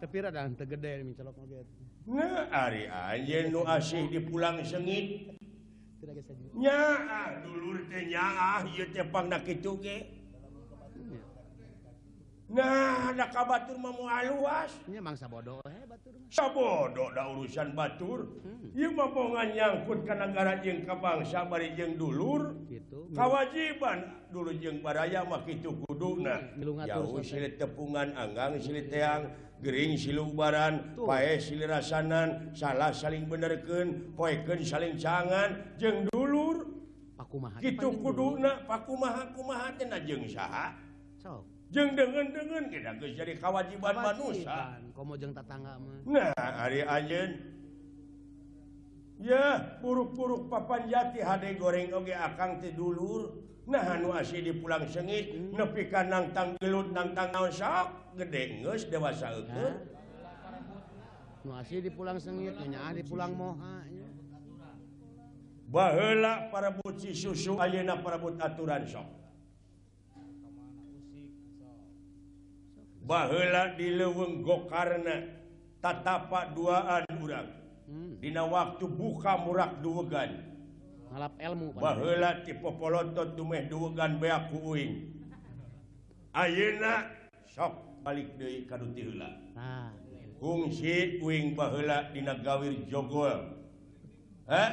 tapi 0.00 0.16
rada 0.18 0.50
teu 0.58 0.66
gede 0.66 1.02
mincolok 1.06 1.36
mah 1.38 1.82
Nah, 2.02 2.50
ari 2.50 2.90
anjeun 2.90 3.54
nu 3.54 3.62
asih 3.62 4.10
dipulang 4.10 4.58
sengit. 4.66 5.38
Nya, 6.58 6.98
ah, 7.06 7.30
dulur 7.46 7.86
teh 7.86 8.10
nyaah 8.10 8.66
ieu 8.66 8.90
teh 8.90 9.06
pangna 9.06 9.38
kitu 9.38 9.78
ge. 9.78 10.21
Nah 12.52 13.16
adakah 13.16 13.44
Batur 13.48 13.76
mau 13.80 13.96
luasnya 14.04 15.00
mangsa 15.00 15.24
bodoh 15.24 15.64
eh, 15.64 15.88
da 17.16 17.22
urusan 17.32 17.72
Batur. 17.72 18.28
Hmm. 18.44 18.76
nyangkut 19.56 20.04
ke 20.04 20.12
negara 20.12 20.60
jengka 20.60 21.00
bangsa 21.00 21.48
bari 21.48 21.72
jeung 21.72 21.96
dulur. 21.96 22.52
Gitu. 22.68 23.08
Kewajiban 23.16 24.28
dulu 24.28 24.52
jeng 24.60 24.84
baraya 24.84 25.24
mah 25.24 25.40
kitu 25.48 25.72
kuduna 25.88 26.52
hmm. 26.52 26.84
jauh 26.84 27.24
silit 27.24 27.56
tepungan 27.56 28.12
Anggang 28.12 28.60
silit 28.60 28.92
teang 28.92 29.32
Gering 29.62 29.94
silubaran 29.94 30.98
pae 30.98 31.38
silirasanan 31.38 32.50
salah 32.50 32.90
saling 32.90 33.30
benerken 33.30 34.10
poekeun 34.18 34.58
saling 34.66 34.98
cangan, 34.98 35.78
jeng 35.78 36.02
dulur. 36.10 36.66
Aku 37.14 37.38
gitu 37.62 37.94
kuduna 38.02 38.66
paku 38.66 38.98
makumaha 38.98 39.70
jeng 40.02 40.26
saha. 40.26 40.74
so. 41.14 41.51
jeng 41.72 41.96
dengan-dengan 41.96 42.68
geus 42.68 43.16
jadi 43.16 43.32
kewajiban 43.40 43.96
manusia. 43.96 44.76
komojeng 44.92 45.32
tetangga 45.32 45.80
nah 46.04 46.36
hari 46.36 46.84
ajen 46.84 47.52
ya 49.22 49.78
buruk-buruk 49.80 50.50
papan 50.50 50.90
jati 50.90 51.22
hade 51.22 51.56
goreng 51.56 51.94
oge 51.94 52.12
akang 52.12 52.58
ti 52.58 52.74
dulur. 52.74 53.38
Nah 53.62 53.94
anu 53.94 54.10
asih 54.10 54.42
di 54.42 54.50
pulang 54.58 54.82
sengit 54.90 55.30
hmm. 55.30 55.54
nepi 55.54 55.86
ka 55.86 56.02
nangtang 56.02 56.58
gelut 56.58 56.90
nangtang 56.90 57.30
naon 57.30 57.54
sok 57.54 58.18
gede 58.18 58.58
geus 58.58 58.90
dewasa 58.90 59.30
eukeun. 59.38 59.74
Nu 61.46 61.54
asih 61.54 61.78
di 61.78 61.90
pulang 61.94 62.18
sengit 62.18 62.58
nya 62.66 62.90
di 62.90 63.06
pulang 63.06 63.38
moha 63.38 63.86
baheula 65.72 66.52
para 66.52 66.74
buci 66.74 67.14
susu 67.14 67.56
ayeuna 67.56 68.02
para 68.02 68.18
but 68.18 68.34
aturan 68.42 68.82
sok. 68.82 69.21
baheula 73.02 73.74
di 73.74 73.98
leweng 73.98 74.42
gokarna 74.46 75.26
tatapa 75.82 76.54
duaan 76.54 77.04
urang. 77.18 77.48
Hmm. 77.90 78.16
Dina 78.22 78.46
waktu 78.46 78.84
buka 78.86 79.42
murak 79.42 79.82
duwegan. 79.82 80.52
Elmu. 81.36 81.76
ilmu 81.76 82.28
ti 82.48 82.56
popolotot 82.56 83.36
dumeh 83.36 83.68
duwegan 83.68 84.16
beak 84.16 84.48
kuing 84.48 85.12
Ayeuna 86.32 87.04
sok 87.44 88.00
balik 88.00 88.32
deui 88.40 88.64
ka 88.64 88.80
duti 88.80 89.04
heula. 89.04 89.28
Nah 89.52 89.92
kungsi 90.42 91.22
uing 91.22 91.54
baheula 91.54 92.10
dina 92.10 92.34
gawir 92.42 92.74
jogol. 92.90 93.62
Eh 94.50 94.70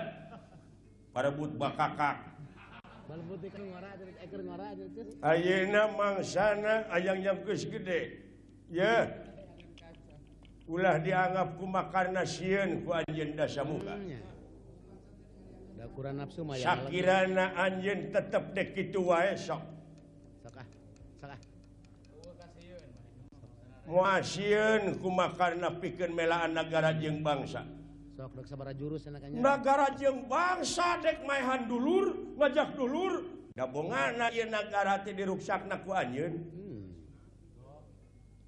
parebut 1.13 1.53
bakakak. 1.59 2.28
Ayeuna 5.25 5.89
mangsana 5.97 6.85
ayang 6.93 7.19
yang 7.25 7.41
geus 7.41 7.65
gede. 7.65 8.21
Ya. 8.69 9.09
Ulah 10.69 11.01
dianggapku 11.01 11.65
makan 11.65 12.13
nasiun 12.13 12.85
ku 12.85 12.93
anjen 12.93 13.33
dasa 13.33 13.65
hmm, 13.65 13.81
Da 15.73 15.89
kurang 15.89 16.21
nafsu 16.21 16.45
mah 16.45 16.53
sakirana 16.61 17.57
anjeun 17.57 18.13
tetep 18.13 18.53
dek 18.53 18.77
kitu 18.77 19.09
wae 19.09 19.33
sok. 19.33 19.65
Sok 20.45 20.61
ah, 20.61 20.69
ah. 24.05 24.21
sieun 24.21 25.01
ku 25.01 25.09
makarna 25.09 25.73
pikeun 25.81 26.13
melaan 26.13 26.53
nagara 26.53 26.93
jeung 26.93 27.25
bangsa. 27.25 27.78
negara 29.31 29.87
jeng 29.95 30.27
bangsa 30.27 30.99
dek 30.99 31.23
mayhan 31.23 31.71
dulur 31.71 32.35
ngajak 32.35 32.75
dulur. 32.75 33.13
Gabungan 33.55 34.19
negara 34.47 35.03
diruksak 35.03 35.67
naku 35.67 35.91
anjun 35.91 36.31
hmm. 36.31 36.83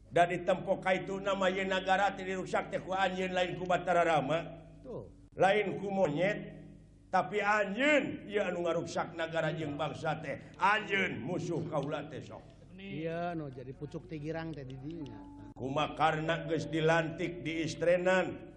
dari 0.07 0.43
tempoka 0.43 0.95
itu 0.95 1.19
nama 1.19 1.51
negara 1.51 2.15
diruksak 2.15 2.71
teku 2.71 2.95
anjin 2.95 3.35
lain 3.35 3.59
kubatara 3.59 4.07
Rama 4.07 4.61
lain 5.35 5.79
ku 5.79 5.87
monyet 5.87 6.61
tapi 7.11 7.43
anjeun 7.43 8.23
ia 8.27 8.47
anu 8.47 8.63
ngaruksak 8.63 9.19
negara 9.19 9.51
jeng 9.51 9.75
bangsa 9.75 10.15
teh. 10.23 10.39
Anjeun 10.55 11.19
musuh 11.19 11.59
kaula 11.67 12.07
teh 12.07 12.23
sok. 12.23 12.39
Iya 12.79 13.35
no 13.35 13.51
jadi 13.51 13.75
pucuk 13.75 14.07
tigirang 14.07 14.55
teh 14.55 14.63
didinya. 14.63 15.19
Kuma 15.51 15.91
karena 15.99 16.47
geus 16.47 16.71
dilantik 16.71 17.43
di 17.43 17.67
istrenan. 17.67 18.50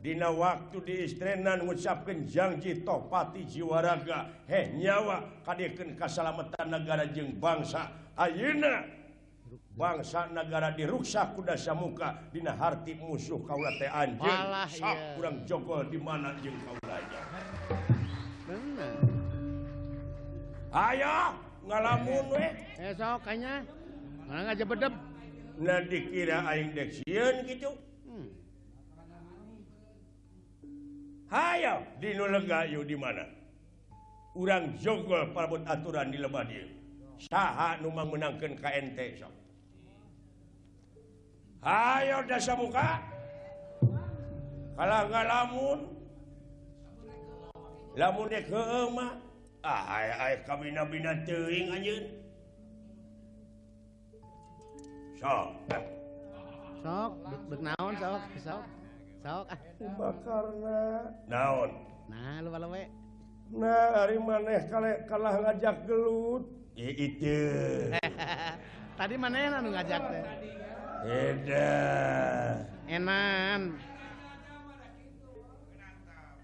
Dina 0.00 0.32
waktu 0.32 0.80
diistrenan 0.80 1.68
ngucapkeun 1.68 2.24
janji 2.24 2.80
topati 2.80 3.44
jiwaraga. 3.44 4.32
He 4.48 4.72
nyawa 4.80 5.44
kadeken 5.44 5.92
kasalamatan 5.92 6.72
negara 6.72 7.04
jeng 7.12 7.36
bangsa. 7.36 7.92
Ayeuna? 8.16 9.00
Bangsa 9.76 10.28
negara 10.32 10.76
diruksa 10.76 11.32
ku 11.32 11.40
dasamuka 11.40 12.28
Dina 12.32 12.52
harti 12.52 12.92
musuh 13.00 13.40
kaula 13.48 13.70
teh 13.80 13.88
anjing 13.88 14.40
sak 14.76 15.16
kurang 15.16 15.42
jogol 15.48 15.88
di 15.88 15.96
mana 15.96 16.36
jeung 16.44 16.58
kaula 16.64 16.96
Ayo 20.70 21.16
ngalamun 21.66 22.24
we. 22.30 22.46
Eh, 22.78 22.92
Esok 22.92 23.24
kayaknya 23.24 23.64
mana 24.30 24.54
aja 24.54 24.64
bedep 24.64 24.94
nah 25.60 25.82
dikira 25.84 26.40
aing 26.48 26.72
deksian 26.72 27.44
gitu 27.44 27.74
Hayo 31.30 31.86
di 32.02 32.10
lega 32.18 32.66
yuk 32.66 32.90
di 32.90 32.98
mana? 32.98 33.22
Urang 34.34 34.74
jogol 34.82 35.30
palbut 35.30 35.62
aturan 35.62 36.10
di 36.10 36.18
lebah 36.18 36.42
dia. 36.42 36.66
Saha 37.30 37.78
nu 37.78 37.94
mangmenangkeun 37.94 38.58
ka 38.58 38.66
ente 38.74 39.14
sok. 39.14 39.30
Hayo 41.62 42.26
dasa 42.26 42.58
muka. 42.58 42.98
Kalah 44.74 45.06
ngalamun. 45.06 45.78
lamun, 47.94 48.26
lamun 48.26 48.26
dek 48.32 48.50
ke 48.50 48.58
emak. 48.58 49.14
Ah, 49.60 49.82
ay, 49.92 50.08
ay, 50.08 50.32
kabina 50.48 50.88
bina 50.88 51.12
teuing 51.28 51.68
anjeun. 51.68 52.04
Sok. 55.20 55.48
Sok, 56.80 57.12
bernaon 57.52 57.92
sok, 58.00 58.22
sok. 58.40 58.79
sok. 59.20 59.44
Ah 59.52 59.60
bakarna. 60.00 60.80
Naon? 61.28 61.70
Nah 62.08 62.40
lupa 62.40 62.58
we. 62.72 62.84
Nah 63.52 63.86
hari 63.92 64.16
maneh 64.16 64.60
kali 64.72 64.92
kalah 65.10 65.34
ngajak 65.44 65.76
gelut. 65.84 66.44
Ya 66.78 66.90
itu 66.96 67.40
tadi 68.98 69.14
maneh 69.20 69.52
anu 69.52 69.68
ngajak 69.76 70.00
teh? 70.00 70.22
Eda 71.04 71.72
enan. 72.88 73.76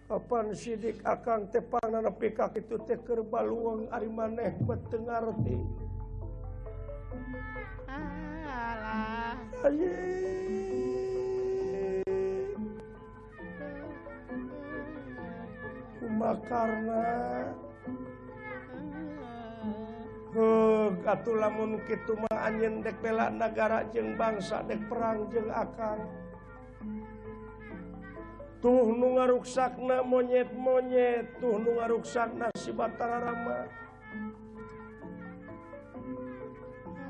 Kapan 0.07 0.55
sidik 0.55 1.03
akan 1.03 1.51
tepang 1.51 1.91
anak 1.91 2.15
pikak 2.23 2.55
itu 2.55 2.79
keur 2.79 3.27
baluang 3.27 3.91
ari 3.91 4.07
maneh 4.07 4.55
betengarti 4.63 5.59
Alah. 7.91 9.35
Ah, 9.35 9.67
Ayeee. 9.67 10.66
kumakarna 15.99 17.05
karena 20.37 21.13
atuh 21.17 21.37
lamun 21.41 21.81
kitu 21.89 22.13
mah 22.13 22.45
anjeun 22.45 22.85
dek 22.85 23.01
bela 23.01 23.33
negara 23.33 23.89
jeung 23.89 24.21
bangsa 24.21 24.61
dek 24.69 24.85
perang 24.85 25.25
jeung 25.33 25.49
akang 25.49 26.05
tuh 28.61 28.93
nu 28.93 29.17
ngaruksakna 29.17 30.05
monyet-monyet 30.05 31.41
tuh 31.41 31.57
nu 31.57 31.81
ngaruksakna 31.81 32.53
si 32.61 32.69
Batara 32.77 33.33
Rama 33.33 33.61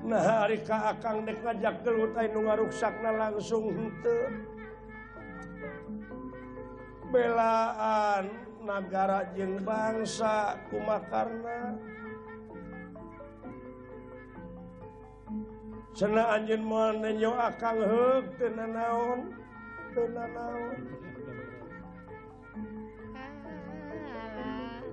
nah 0.06 0.22
hari 0.22 0.62
ka 0.62 0.94
akang 0.94 1.26
dek 1.26 1.42
ngajak 1.42 1.82
gelut 1.82 2.14
aya 2.14 2.30
nu 2.30 2.46
ngaruksakna 2.46 3.10
langsung 3.10 3.74
henteu. 3.74 4.55
pembelaan 7.06 8.34
negara 8.66 9.30
jeng 9.38 9.62
bangsa 9.62 10.58
kumakarna. 10.66 11.78
Sena 15.94 16.34
anj 16.34 16.58
menyo 16.58 17.32
akan 17.32 17.76
naon 18.74 19.20
naon 20.18 20.74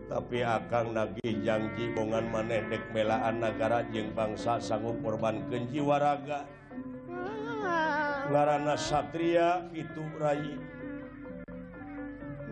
tapi 0.07 0.45
akan 0.45 0.93
nagih 0.93 1.41
janji 1.41 1.89
bongan 1.91 2.29
manedek 2.29 2.85
belaan 2.93 3.41
negara 3.41 3.81
jeng 3.89 4.13
bangsa 4.13 4.61
sanggup 4.61 5.01
korban 5.01 5.41
Kenjiwaraga 5.49 6.45
Larana 8.31 8.79
Satria 8.79 9.67
itu 9.75 9.99
Rai. 10.15 10.55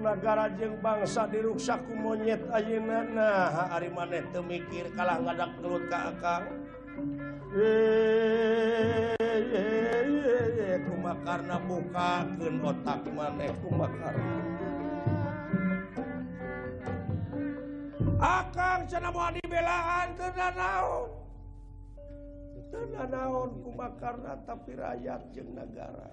negara 0.02 0.50
jeung 0.58 0.82
bangsa 0.82 1.30
diruksaku 1.30 1.94
monyet 1.94 2.42
ayeuna. 2.50 3.06
Nah 3.06 3.70
ari 3.78 3.94
maneh 3.94 4.26
teu 4.34 4.42
mikir 4.42 4.90
kalah 4.98 5.22
ngadak 5.22 5.54
gelut 5.62 5.86
ka 5.88 6.10
akang. 6.10 6.44
Kumakarna 10.82 11.58
bukakeun 11.70 12.56
otak 12.66 13.06
maneh 13.14 13.54
kumakarna. 13.62 14.38
Akang 18.22 18.86
cenah 18.90 19.12
moal 19.14 19.34
dibelaan 19.38 20.08
teu 20.18 20.30
nanaon. 20.34 21.10
Teu 22.72 22.84
nanaon 22.90 23.50
kumakarna 23.62 24.34
tapi 24.48 24.74
rakyat 24.78 25.22
jeung 25.36 25.52
negara 25.54 26.10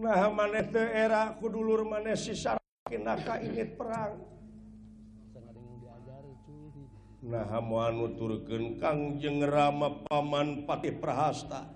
nah 0.00 0.32
maneh 0.32 0.64
era 0.72 1.36
kudulur 1.36 1.84
maneh 1.84 2.16
sisa 2.16 2.56
kinaka 2.88 3.44
ingin 3.44 3.76
perang. 3.76 4.16
Nah 7.20 7.60
muanu 7.60 8.16
kang 8.48 8.80
Kangjeng 8.80 9.44
Rama 9.44 10.00
Paman 10.08 10.64
Patih 10.64 10.96
Prahasta. 10.96 11.68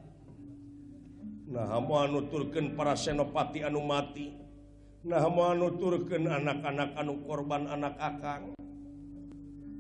Nah 1.53 1.77
muanu 1.85 2.33
turkeun 2.33 2.73
para 2.73 2.97
senopati 2.97 3.61
anu 3.61 3.85
mati. 3.85 4.33
Nah 5.05 5.29
muanu 5.29 5.77
turkeun 5.77 6.25
anak-anak 6.33 6.97
anu 6.97 7.21
korban 7.29 7.69
anak 7.69 7.93
akang. 8.01 8.57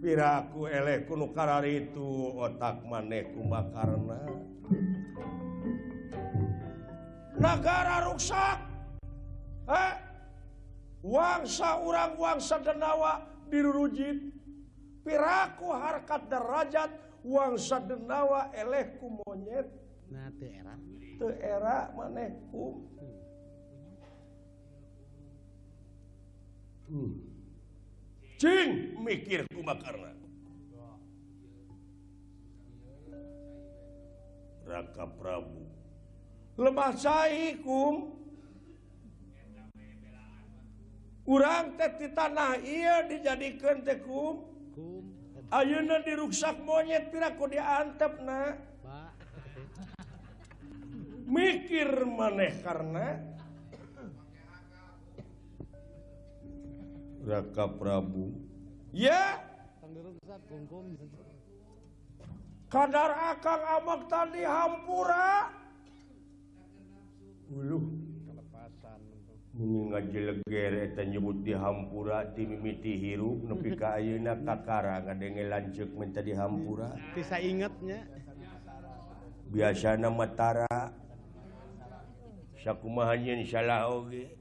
Piraku 0.05 0.69
elek 0.69 1.09
kunu 1.09 1.33
karar 1.33 1.65
itu 1.65 2.37
otak 2.37 2.85
maneh 2.85 3.33
kumakarna 3.33 4.21
negara 7.39 8.07
ruksak 8.07 8.59
eh? 9.69 9.93
wangsa 11.05 11.85
orang 11.85 12.17
wangsa 12.17 12.57
denawa 12.63 13.21
dirurujin 13.51 14.33
piraku 15.05 15.69
harkat 15.75 16.23
derajat 16.33 16.91
wangsa 17.25 17.81
denawa 17.81 18.49
elehku 18.57 19.21
monyet. 19.21 19.69
Nah 20.09 20.33
teera 20.41 20.75
teera 21.21 21.93
manehku 21.97 22.85
hmm. 26.89 27.13
cing 28.41 28.97
mikir 29.01 29.45
kumakarna 29.53 30.15
Raka 34.65 35.05
Prabu. 35.21 35.74
lemah 36.55 36.93
saikum 36.95 38.15
kurang 41.27 41.75
teti 41.75 42.09
tanah 42.13 42.59
ia 42.63 43.07
dijadikan 43.07 43.83
tekum 43.83 44.55
Ayeuna 45.55 46.03
diruksak 46.03 46.67
monyet 46.67 47.15
piraku 47.15 47.47
diantep 47.47 48.19
na 48.27 48.59
mikir 51.31 52.03
maneh 52.03 52.59
karena 52.59 53.23
Raka 57.25 57.65
Prabu. 57.73 58.37
Ya. 58.93 59.41
Kadar 62.69 63.11
akang 63.33 63.65
amak 63.81 64.01
tadi 64.13 64.45
hampura. 64.45 65.49
uluh. 67.51 67.85
Kelepasan. 68.25 69.01
Eta 69.55 71.03
nyebut 71.07 71.47
di 71.47 71.55
hampura 71.55 72.27
ti 72.35 72.43
mimiti 72.43 72.99
hirup 72.99 73.47
nepi 73.47 73.79
ka 73.79 73.95
ayeuna 74.03 74.35
kakara 74.43 74.99
ngadenge 75.07 75.47
menta 75.47 75.85
minta 75.95 76.21
dihampura. 76.27 76.91
Bisa 77.15 77.39
ingatnya 77.39 78.03
biasana 79.55 80.11
matara 80.11 80.91
sakumaha 82.59 83.15
nyeun 83.15 83.47
salah 83.47 83.87
oge. 83.87 84.35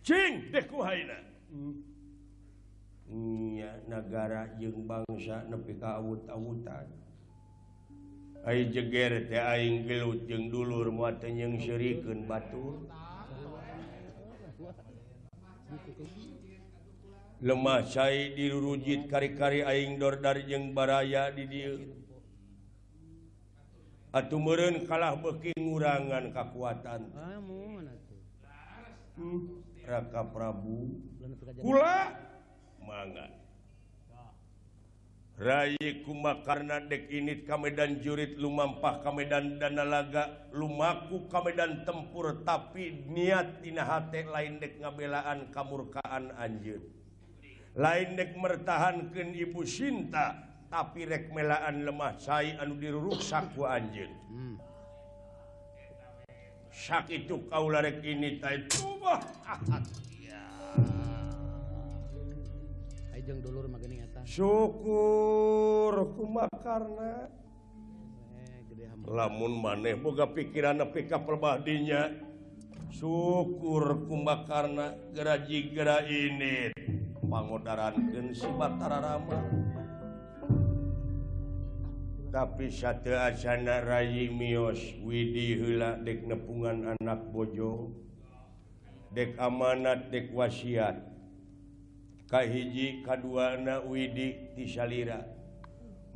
Cing! 0.00 0.48
Deh 0.48 0.64
kuhaina. 0.64 1.18
Hmm. 1.52 1.84
Nya 3.08 3.84
negara 3.84 4.48
jeung 4.56 4.88
bangsa 4.88 5.44
nepi 5.44 5.76
ka 5.76 6.00
awut-awutan. 6.00 7.07
Ay 8.46 8.70
jeger 8.70 9.26
teh 9.26 9.40
aing 9.40 9.86
gelut 9.88 10.26
jeung 10.28 10.50
dulur 10.52 10.86
dulu 10.86 10.96
muatnyang 11.02 11.58
Syriken 11.58 12.26
batur. 12.26 12.84
lemah 17.38 17.86
cai 17.86 18.34
dirurujit 18.34 19.06
kari-kari 19.06 19.62
Aing 19.62 19.98
dordar 19.98 20.42
jeung 20.42 20.74
baraya 20.74 21.30
di 21.30 21.46
dieu. 21.46 21.78
Atuh 24.10 24.40
meureun 24.40 24.88
kalah 24.88 25.14
beki 25.20 25.52
ngurangan 25.60 26.32
kekuatan 26.32 27.12
hmm. 29.20 29.44
Raka 29.84 30.22
Prabu 30.32 30.96
Kula 31.60 32.16
mangga. 32.80 33.28
Ray 35.38 35.78
kuma 36.02 36.42
karena 36.42 36.82
dek 36.82 37.06
ini 37.14 37.46
Kamedan 37.46 38.02
jurit 38.02 38.34
lumampah 38.34 39.06
Kamedan 39.06 39.62
dana 39.62 39.86
laga 39.86 40.50
lumaku 40.50 41.30
Kamedan 41.30 41.86
tempur 41.86 42.42
tapi 42.42 43.06
niat 43.06 43.62
tina 43.62 43.86
hate 43.86 44.26
lain 44.26 44.58
dek 44.58 44.82
ngabelaan 44.82 45.54
kamurkaan 45.54 46.34
Anjir 46.34 46.82
lain 47.78 48.18
dek 48.18 48.34
mertahankan 48.34 49.30
Ibu 49.30 49.62
Sinta 49.62 50.34
tapi 50.66 51.06
rek 51.06 51.30
melaan 51.30 51.86
lemah 51.86 52.18
saya 52.18 52.58
anu 52.58 52.74
diruruksaku 52.74 53.62
Anjir 53.62 54.10
hmm. 54.10 54.58
sakit 56.74 57.30
itu 57.30 57.46
kau 57.46 57.70
larek 57.70 58.02
ini 58.02 58.42
tai 58.42 58.66
tubah. 58.66 59.22
Ajeng 63.18 63.42
dulur 63.42 63.66
mageni 63.66 63.98
eta. 63.98 64.22
Syukur 64.22 66.14
kumakarna. 66.14 67.26
Lamun 69.10 69.58
maneh 69.58 69.98
boga 69.98 70.30
pikiran 70.30 70.78
pika 70.94 71.26
perbadinya. 71.26 72.14
Syukur 72.94 74.06
kumakarna 74.06 74.94
geraji 75.10 75.74
gera 75.74 76.06
ini. 76.06 76.70
Pangodarankeun 77.26 78.30
si 78.30 78.46
Batara 78.54 79.02
Rama. 79.02 79.42
Tapi 82.30 82.70
satu 82.70 83.18
asana 83.18 83.82
rayi 83.82 84.30
mios 84.30 84.78
widi 85.02 85.58
heula 85.58 85.98
dek 86.06 86.22
nepungan 86.22 86.94
anak 86.94 87.34
bojo. 87.34 87.90
Dek 89.10 89.34
amanat 89.42 90.06
dek 90.14 90.30
wasiat. 90.30 91.17
kahiji 92.28 93.00
kaduana 93.02 93.80
Widi 93.88 94.52
tisalira 94.52 95.38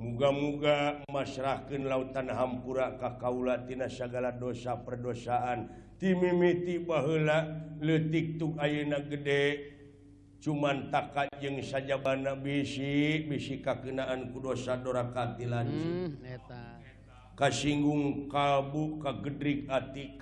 muga-muga 0.02 1.06
masrahkeun 1.06 1.86
lautan 1.86 2.26
hampura 2.26 2.98
Kakaulatina 2.98 3.86
segala 3.86 4.34
dosa 4.34 4.74
perdosaan. 4.82 5.70
Timimiti 6.02 6.82
baheula 6.82 7.46
letik 7.78 8.42
tuk 8.42 8.58
ayeuna 8.58 8.98
gede. 9.06 9.70
Cuman 10.42 10.90
takat 10.90 11.30
jeung 11.38 11.62
sajabana 11.62 12.34
bisi 12.34 13.22
bisi 13.30 13.62
kakenaan 13.62 14.34
ku 14.34 14.42
dosa 14.42 14.74
dorakati 14.74 15.46
lanjut 15.46 16.18
hmm, 16.18 17.38
kasinggung 17.38 18.26
kabu 18.26 18.98
kagedrik 18.98 19.70
ati 19.70 20.18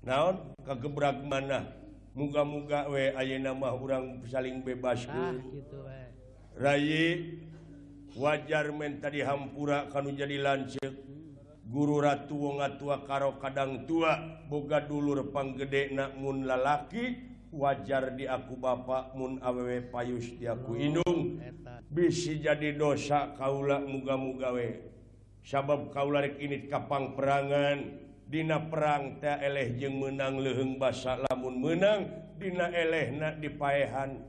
naon? 0.00 0.56
Kagebrak 0.64 1.20
manah. 1.28 1.83
muga-muga 2.14 2.86
we 2.88 3.10
aya 3.12 3.42
nama 3.42 3.74
orang 3.74 4.22
saling 4.30 4.62
bebas 4.62 5.04
ah, 5.10 5.34
Ray 6.54 7.34
wajar 8.14 8.70
men 8.70 9.02
tadi 9.02 9.26
hampura 9.26 9.90
kamu 9.90 10.14
jadi 10.14 10.38
lancek. 10.38 10.94
Guru 11.64 11.98
Ratu 11.98 12.36
wong 12.38 12.60
tua 12.78 13.02
karo 13.02 13.40
kadang 13.40 13.88
tua 13.88 14.14
boga 14.46 14.84
dulur 14.84 15.32
panggede 15.34 15.90
gede 15.90 16.44
lalaki 16.44 17.04
wajar 17.50 18.14
di 18.14 18.28
aku 18.28 18.60
Bapak 18.60 19.16
Mun 19.16 19.40
awewe 19.40 19.82
payus 19.88 20.28
di 20.36 20.44
aku 20.44 20.76
oh, 20.76 20.78
hidung 20.78 21.40
bisi 21.88 22.38
jadi 22.38 22.76
dosa 22.76 23.32
Kaula 23.34 23.80
muga-mugawe 23.80 24.94
sabab 25.44 25.92
kaula 25.92 26.24
rek 26.24 26.40
ini 26.40 26.66
kapang 26.66 27.12
perangan. 27.12 28.03
Dina 28.34 28.58
perang 28.58 29.22
TLeh 29.22 29.78
jeung 29.78 30.02
menang 30.02 30.42
leheng 30.42 30.74
basa 30.74 31.22
lamun 31.22 31.54
menang 31.54 32.34
Dina 32.34 32.66
elehna 32.66 33.30
dipaehantah 33.38 34.26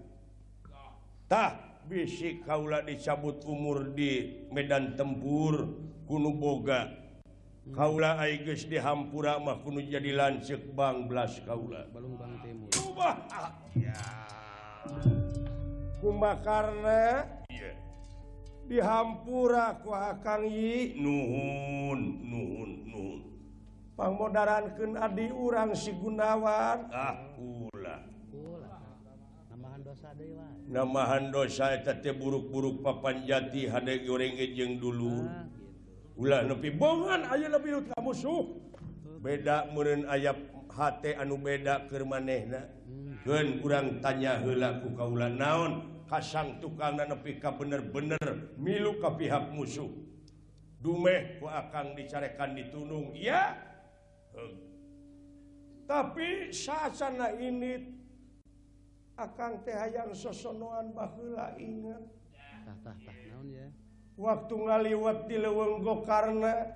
bisi 1.89 2.45
Kaula 2.45 2.86
dicabut 2.86 3.41
umur 3.49 3.97
di 3.97 4.45
Medan 4.53 4.93
tempur 4.93 5.74
kuno 6.06 6.38
boga. 6.38 6.86
Kaula 7.74 8.22
aiges 8.22 8.70
dihampura 8.70 9.41
mah 9.41 9.58
kuno 9.66 9.82
jadi 9.82 10.14
lancek 10.14 10.78
Bang 10.78 11.10
belas 11.10 11.41
Kaula. 11.41 11.89
Kumba 15.97 16.45
karena 16.45 17.26
yeah. 17.49 17.74
Akang 19.97 20.45
Yi. 20.45 20.93
Nuhun 20.93 22.22
Nuhun 22.22 22.86
Nuhun. 22.86 23.35
pangmodaran 23.96 24.76
Adi 25.00 25.32
urang 25.32 25.72
si 25.72 25.96
Gunawan. 25.96 26.91
Ah 26.91 27.16
ulah 27.39 28.16
namahan 30.66 31.30
dosa 31.30 31.76
eta 31.76 31.93
teh 32.00 32.16
buruk-buruk 32.16 32.82
papan 32.82 33.24
jati 33.28 33.68
had 33.70 33.88
goreng 34.04 34.36
dulu. 34.80 35.28
Ulah 36.16 36.48
nepi 36.48 36.72
bongan 36.72 37.28
aya 37.28 37.52
lebih 37.52 37.91
musuh 38.00 38.56
beda 39.20 39.68
meureun 39.76 40.08
aya 40.08 40.32
hate 40.72 41.16
anu 41.20 41.36
beda 41.36 41.88
ke 41.91 42.00
manehna. 42.04 42.72
Hmm. 43.26 43.60
kurang 43.60 44.00
tanya 44.00 44.39
helaku 44.39 44.96
kaula 44.96 45.28
naon? 45.28 45.91
Kasang 46.06 46.62
tukang 46.62 47.02
nepika 47.02 47.50
bener-bener 47.50 48.54
milu 48.62 49.02
ke 49.02 49.10
pihak 49.18 49.50
musuh. 49.50 49.89
Dumeh 50.78 51.41
ku 51.41 51.50
akan 51.50 51.98
dicarekan 51.98 52.54
ditunung. 52.54 53.18
Ya 53.18 53.58
tapi 55.86 56.50
sasana 56.50 57.36
ini 57.38 57.96
akan 59.16 59.64
tehayan 59.64 60.12
sosonoan 60.12 60.92
bahula 60.92 61.56
ingat. 61.56 62.04
Waktu 64.16 64.56
ngaliwat 64.56 65.28
di 65.28 65.38
leweng 65.40 65.84
gokarna 65.84 66.72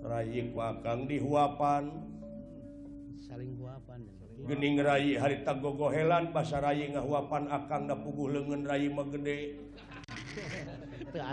rayik 0.00 0.50
wakang 0.58 1.06
di 1.06 1.22
huapan 1.22 1.86
saling 3.22 3.54
huapan. 3.58 4.00
Gening 4.40 4.80
rayi 4.80 5.20
harita 5.20 5.52
gogohelan 5.52 6.32
basa 6.32 6.64
rayi 6.64 6.90
ngahuapan 6.90 7.44
akang 7.52 7.84
da 7.84 7.94
puguh 7.94 8.32
leungeun 8.32 8.64
rayi 8.64 8.88
mah 8.88 9.06
gede. 9.06 9.60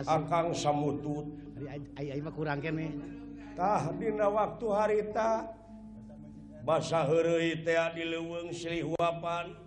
Akang 0.05 0.51
samutut. 0.51 1.25
Ari 1.97 2.11
ai 2.13 2.21
mah 2.21 2.33
kurang 2.35 2.59
kene. 2.59 2.91
tah 3.57 3.89
dina 3.97 4.29
waktu 4.29 4.67
harita. 4.69 5.49
Basa 6.61 7.01
heureuy 7.09 7.65
teh 7.65 7.79
di 7.97 8.05
leuweung 8.05 8.53
Sriwapan 8.53 9.57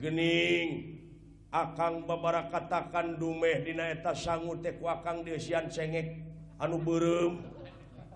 gening. 0.00 0.96
Akang 1.52 2.08
babara 2.08 2.48
katakan 2.48 3.20
dumeh 3.20 3.60
dina 3.60 3.92
eta 3.92 4.16
sangu 4.16 4.56
teh 4.64 4.80
ku 4.80 4.88
akang 4.88 5.20
deusian 5.20 5.68
cengek. 5.68 6.24
Anu 6.56 6.80
beureum 6.80 7.44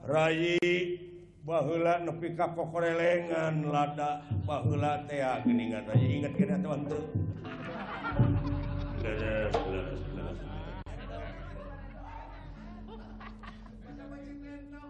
rayi 0.08 0.56
baheula 1.44 2.00
nepi 2.00 2.32
ka 2.32 2.56
kokorelengan 2.56 3.68
lada 3.68 4.24
baheula 4.48 5.04
tea 5.04 5.44
geningan. 5.44 5.84
Inget 5.92 6.32
kena 6.32 6.56
teman 6.56 6.88
teu 6.88 7.04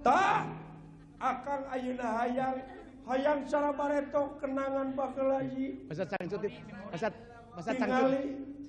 Tak 0.06 0.46
akan 1.18 1.60
ayeuna 1.74 2.08
hayang. 2.22 2.56
Hayang 3.06 3.42
cara 3.46 3.70
bareto 3.74 4.38
kenangan 4.38 4.94
bakal 4.94 5.30
lagi 5.34 5.82
Basa 5.90 6.06
cangcut 6.06 6.42
it. 6.46 6.54
Basa 6.90 7.10
basa 7.54 7.70
cangcut. 7.74 7.82
tingali. 7.82 8.22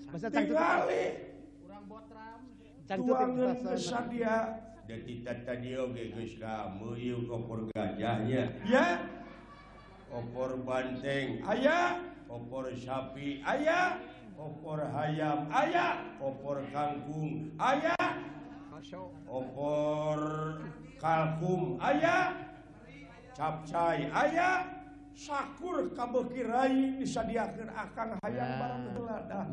Basa 0.09 0.27
cangcut. 0.33 0.57
tingali. 0.57 1.05
Cangcut 2.89 3.13
it. 3.13 3.21
tuangan 3.21 3.53
Basa- 3.53 3.69
kesadia 3.77 4.35
dan 4.87 4.99
kita 5.03 5.33
tadi 5.43 5.75
oke 5.75 5.99
geus 6.15 6.33
kamu 6.39 6.89
yuk 6.95 7.27
opor 7.27 7.67
gajahnya. 7.75 8.43
Ya. 8.63 8.85
Opor 10.07 10.63
banteng. 10.63 11.43
Ayah 11.43 12.01
opor 12.31 12.71
sapi. 12.71 13.43
Ayah 13.43 13.99
opor 14.39 14.79
hayam. 14.89 15.51
Ayah 15.51 16.01
opor 16.17 16.63
kangkung. 16.71 17.51
Ayah 17.59 18.05
opor 19.25 20.19
kalkum 21.01 21.81
ayah 21.81 22.33
capcay 23.33 24.05
ayah 24.09 24.65
sakur 25.17 25.89
kabekirai 25.97 27.01
bisa 27.01 27.25
diakhir 27.25 27.69
akan 27.73 28.07
hayang 28.21 28.49
ya. 28.53 28.59
barang 28.61 28.83
dah. 29.25 29.45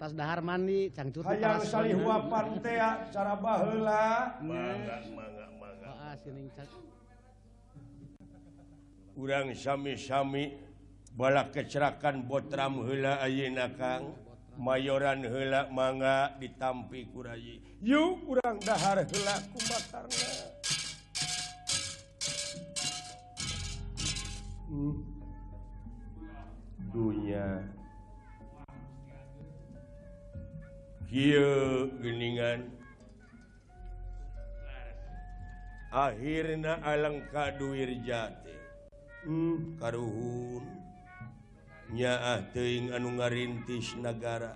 Tas 0.00 0.12
dahar 0.16 0.40
mandi 0.42 0.90
cangcut 0.90 1.22
hayang 1.26 1.62
salih 1.62 1.98
wapan 2.02 2.58
teh 2.58 2.78
cara 3.14 3.34
baheula. 3.38 4.34
Mangga 4.42 4.96
mangga 5.14 5.46
mangga 5.58 6.10
sining 6.18 6.50
cang. 6.58 6.70
Urang 9.20 9.52
sami-sami 9.52 10.58
balak 11.14 11.52
kecerakan 11.52 12.24
botram 12.24 12.82
heula 12.82 13.20
ayeuna 13.20 13.68
Kang. 13.76 14.29
mayoran 14.58 15.22
heula 15.22 15.68
manga 15.70 16.32
ditampi 16.40 17.06
kuraji 17.12 17.62
yuk 17.84 18.24
kurang 18.26 18.58
dahar 18.64 19.04
heula 19.04 19.36
bakar 19.68 20.04
hmm. 24.66 25.10
dunya. 26.90 27.62
Kieu 31.06 31.90
geningan. 32.02 32.70
Akhirnya 35.90 36.78
alangkah 36.86 37.50
duir 37.58 37.90
jati. 38.06 38.54
Hmm, 39.26 39.74
karuhun. 39.78 40.62
nyaah 41.90 42.50
teing 42.54 42.94
anu 42.94 43.18
ngarintis 43.18 43.98
negara 43.98 44.54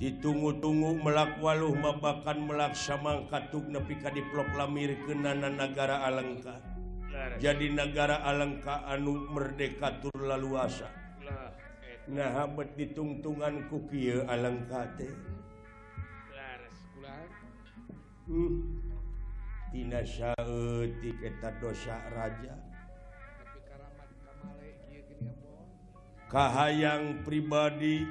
ditunggu-tunggu 0.00 1.00
melak 1.00 1.38
waluh 1.38 1.72
mabakan 1.72 2.50
melaksaang 2.50 3.30
katuk 3.30 3.64
nepi 3.70 3.94
ka 4.02 4.10
diproklair 4.10 4.98
kenana 5.06 5.48
negara 5.48 6.02
alengka 6.08 6.58
jadi 7.38 7.70
negara 7.70 8.22
alengka 8.26 8.82
anu 8.90 9.30
merdeka 9.30 10.02
tur 10.02 10.18
laluasa. 10.18 10.90
Nah 12.10 12.30
habet 12.36 12.74
ditungtungan 12.76 13.70
kuki 13.70 14.12
alengka 14.26 14.86
teh. 14.98 15.12
Hmm. 18.24 18.83
Atinata 19.74 21.50
dosa 21.58 21.98
raja. 22.14 22.54
Kahayang 26.30 27.26
pribadi 27.26 28.06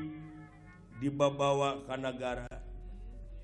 dibabawa 0.99 1.87
ka 1.87 1.95
negara 1.95 2.51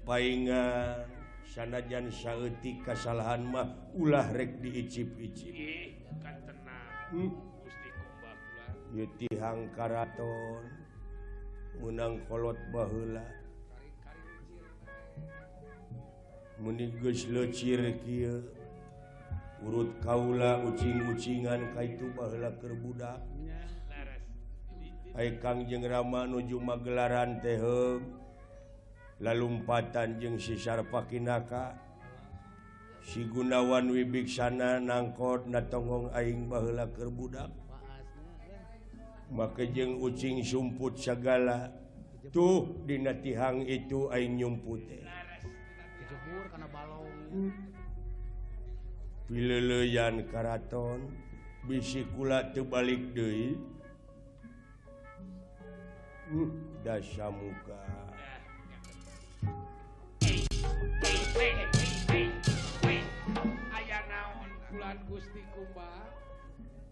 paingan 0.03 1.07
sanajan 1.47 2.11
saeutik 2.11 2.83
kasalahan 2.83 3.39
mah 3.47 3.87
ulah 3.95 4.27
rek 4.35 4.59
diicip-icip. 4.67 5.55
Yuti 8.91 9.31
Hangkaraton 9.39 10.67
menang 11.79 12.19
kolot 12.27 12.59
baheula. 12.75 13.38
menigucir 16.59 17.79
urut 19.63 19.91
Kaula 19.99 20.63
ucing-ucingan 20.63 21.75
Ka 21.75 21.81
itu 21.83 22.07
pahala 22.15 22.51
kerbudak 22.59 23.19
Kang 25.43 25.67
jeng 25.67 25.83
Rama 25.83 26.23
nuju 26.23 26.63
magelaran 26.63 27.43
tehem 27.43 28.07
lalumpatan 29.19 30.15
jeung 30.15 30.39
si 30.39 30.55
pakinaka 30.63 31.75
si 33.03 33.27
Gunawan 33.27 33.91
Wibiksana 33.91 34.79
nangkot 34.79 35.43
natongong 35.51 36.07
aing 36.15 36.47
pahala 36.47 36.87
kerbudak 36.95 37.51
maka 39.27 39.67
jeng 39.67 39.99
ucing 39.99 40.39
sumput 40.39 40.95
segala 40.95 41.67
tuh 42.31 42.79
dinatihang 42.87 43.67
itu 43.67 44.07
aing 44.07 44.39
nyumpute 44.39 45.03
jebur 46.09 46.49
karena 46.49 46.65
balong. 46.73 47.53
Pileleyan 49.29 50.25
Karaton 50.33 51.13
bisikula 51.69 52.49
tebalik 52.49 53.13
Dewi 53.13 53.53
uh, 56.33 56.49
dasya 56.81 57.29
muka. 57.29 57.77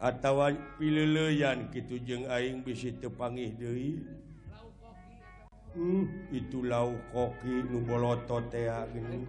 atawa 0.03 0.50
pilyan 0.82 1.70
kitu 1.70 2.03
jeung 2.03 2.26
aing 2.26 2.66
bisi 2.66 2.90
teu 2.98 3.07
tepangi 3.07 3.55
deui. 3.55 4.03
Hmm, 5.72 6.05
itu 6.34 6.66
lauk 6.66 6.98
koki 7.14 7.64
nu 7.70 7.80
bolotot 7.88 8.44
teh 8.53 8.68
gini 8.92 9.24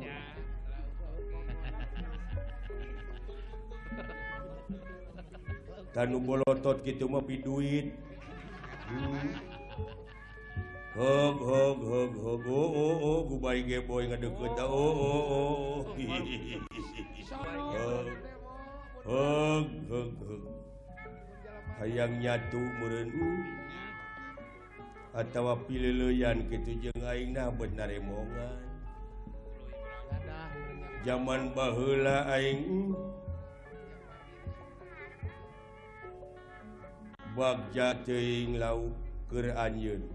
dan 5.93 6.09
nubolotot 6.09 6.81
gitu 6.81 7.05
mah 7.05 7.21
pi 7.21 7.37
duit. 7.37 7.93
Hmm. 8.89 9.37
hog 10.97 11.37
hog 11.37 11.79
hog 11.85 12.13
hog. 12.17 12.43
Oh 12.49 12.69
oh 12.73 12.95
oh 12.97 13.19
gubai 13.29 13.61
geboy 13.61 14.09
ngadeket. 14.09 14.57
Oh 14.57 14.73
oh 14.73 15.23
oh. 15.37 15.37
oh. 15.37 15.81
Hog. 17.33 18.07
Hog 19.05 19.69
hog 19.89 20.13
hog. 20.17 20.62
hayang 21.81 22.21
nyatu 22.21 22.61
atau 25.13 25.53
pilyan 25.69 26.37
gitu 26.49 26.73
benerongan 27.57 28.73
zaman 31.03 31.51
bahula 31.51 32.31
Aing 32.31 32.95
bagja 37.35 37.97
teuing 38.07 38.55
lauk 38.61 38.95
keur 39.27 39.51
anjeun. 39.51 40.05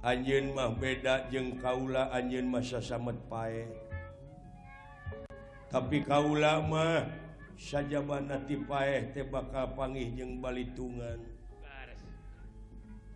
Anjeun 0.00 0.56
mah 0.56 0.72
beda 0.74 1.28
jeung 1.28 1.60
Kaula 1.60 2.08
anjeun 2.10 2.48
masa 2.48 2.80
samet 2.80 3.20
pae. 3.28 3.68
Tapi 5.70 6.02
kaula 6.02 6.58
mah 6.64 7.04
sajabanatipaeh 7.60 9.12
teh 9.12 9.28
bakal 9.28 9.76
pangih 9.76 10.08
jeung 10.16 10.40
balitungan. 10.40 11.20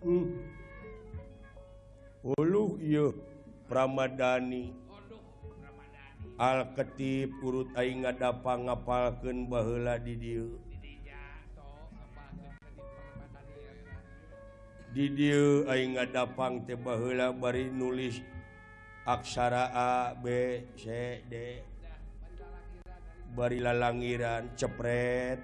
Hmm. 0.05 0.37
Pramadani. 2.25 2.77
Yuk 2.85 3.17
Ramadhani 3.69 4.65
Alketip 6.37 7.33
urut 7.41 7.73
Aing 7.73 8.05
ngadapang 8.05 8.69
di 8.69 9.49
bahla 9.49 9.97
Di 10.01 10.17
dieu 15.13 15.65
Aing 15.69 15.97
ngadapang 15.97 16.69
tebahla 16.69 17.33
bari 17.33 17.73
nulis 17.73 18.21
aksara 19.09 19.73
A 19.73 20.17
B 20.17 20.27
C 20.77 20.85
D. 21.29 21.65
bari 23.35 23.59
lalangiran 23.59 24.55
cepret. 24.55 25.43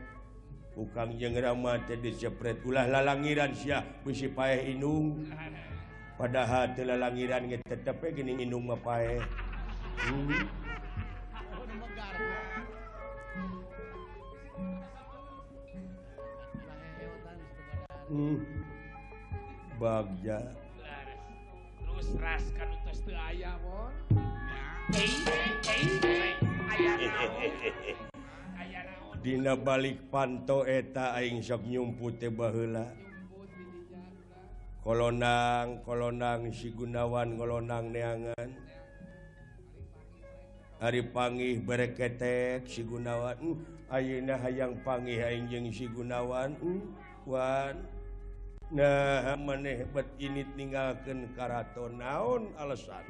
Ukang 0.78 1.18
jengrama 1.18 1.82
tadi 1.82 2.14
cepret. 2.14 2.62
Ulah 2.62 2.86
lalangiran 2.86 3.51
sia 3.53 3.82
besi 4.07 4.30
pae 4.30 4.70
inung. 4.70 5.26
Padahal 6.14 6.70
teu 6.78 6.86
lalangiran 6.86 7.51
ge 7.51 7.59
tetep 7.66 7.99
gini 8.14 8.38
inung 8.47 8.70
mah 8.70 8.78
pae 8.78 9.18
hmm. 10.07 10.30
hmm. 18.14 18.36
bagja. 19.80 20.38
Terus 21.80 22.09
ras 22.20 22.45
kan 22.55 22.68
utos 22.68 23.01
teu 23.03 23.16
aya 23.16 23.57
mon 23.64 23.91
Dina 29.24 29.58
balik 29.58 30.08
panto 30.08 30.64
eta 30.64 31.12
aing 31.18 31.42
sok 31.42 31.66
nyumpute 31.68 32.30
baheula. 32.32 32.86
Kolonang, 34.80 35.84
kolonang 35.84 36.48
si 36.56 36.72
Gunawan 36.72 37.36
kolonang 37.36 37.92
neangan. 37.92 38.48
Ari 40.80 41.04
pangih 41.12 41.60
bereketek 41.60 42.64
si 42.64 42.80
Gunawan. 42.80 43.36
Hmm. 43.36 43.60
Ayeuna 43.92 44.40
hayang 44.40 44.80
pangih 44.80 45.20
aing 45.20 45.52
jeung 45.52 45.68
si 45.68 45.84
Gunawan. 45.84 46.56
Hmm. 46.56 46.80
Wan. 47.28 47.76
Nah, 48.70 49.34
maneh 49.36 49.82
bet 49.90 50.06
init 50.16 50.48
ninggalkeun 50.56 51.28
karaton 51.36 52.00
naon 52.00 52.56
alasan. 52.56 53.04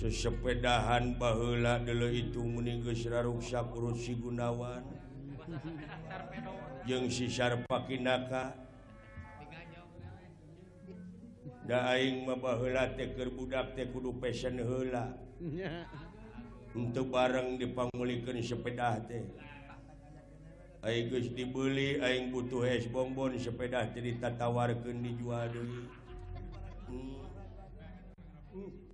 sesepedahan 0.00 1.20
bahla 1.20 1.76
dulu 1.84 2.08
itu 2.08 2.40
raruksak 3.04 3.68
kurus 3.68 4.00
si 4.00 4.16
Gunawan. 4.16 4.80
Jeung 6.88 7.12
sisar 7.12 7.60
pakinaka 7.68 8.56
daing 11.68 12.24
teh 12.24 12.88
teker 12.96 13.28
budak 13.30 13.76
teh 13.76 13.86
kudu 13.92 14.16
fashion 14.18 14.56
hela 14.56 15.12
untuk 16.72 17.12
bareng 17.12 17.60
dipangulikan 17.60 18.40
sepeda 18.40 19.04
teh. 19.04 19.49
Agus 20.80 21.28
dibeli 21.36 22.00
Aing 22.00 22.32
butuh 22.32 22.64
es 22.64 22.88
bonbon 22.88 23.36
sepeda 23.36 23.84
cerita 23.92 24.32
tawarkan 24.32 25.04
dijual 25.04 25.52
deui 25.52 25.84
hmm. 26.88 27.20
Hmm. 28.48 28.89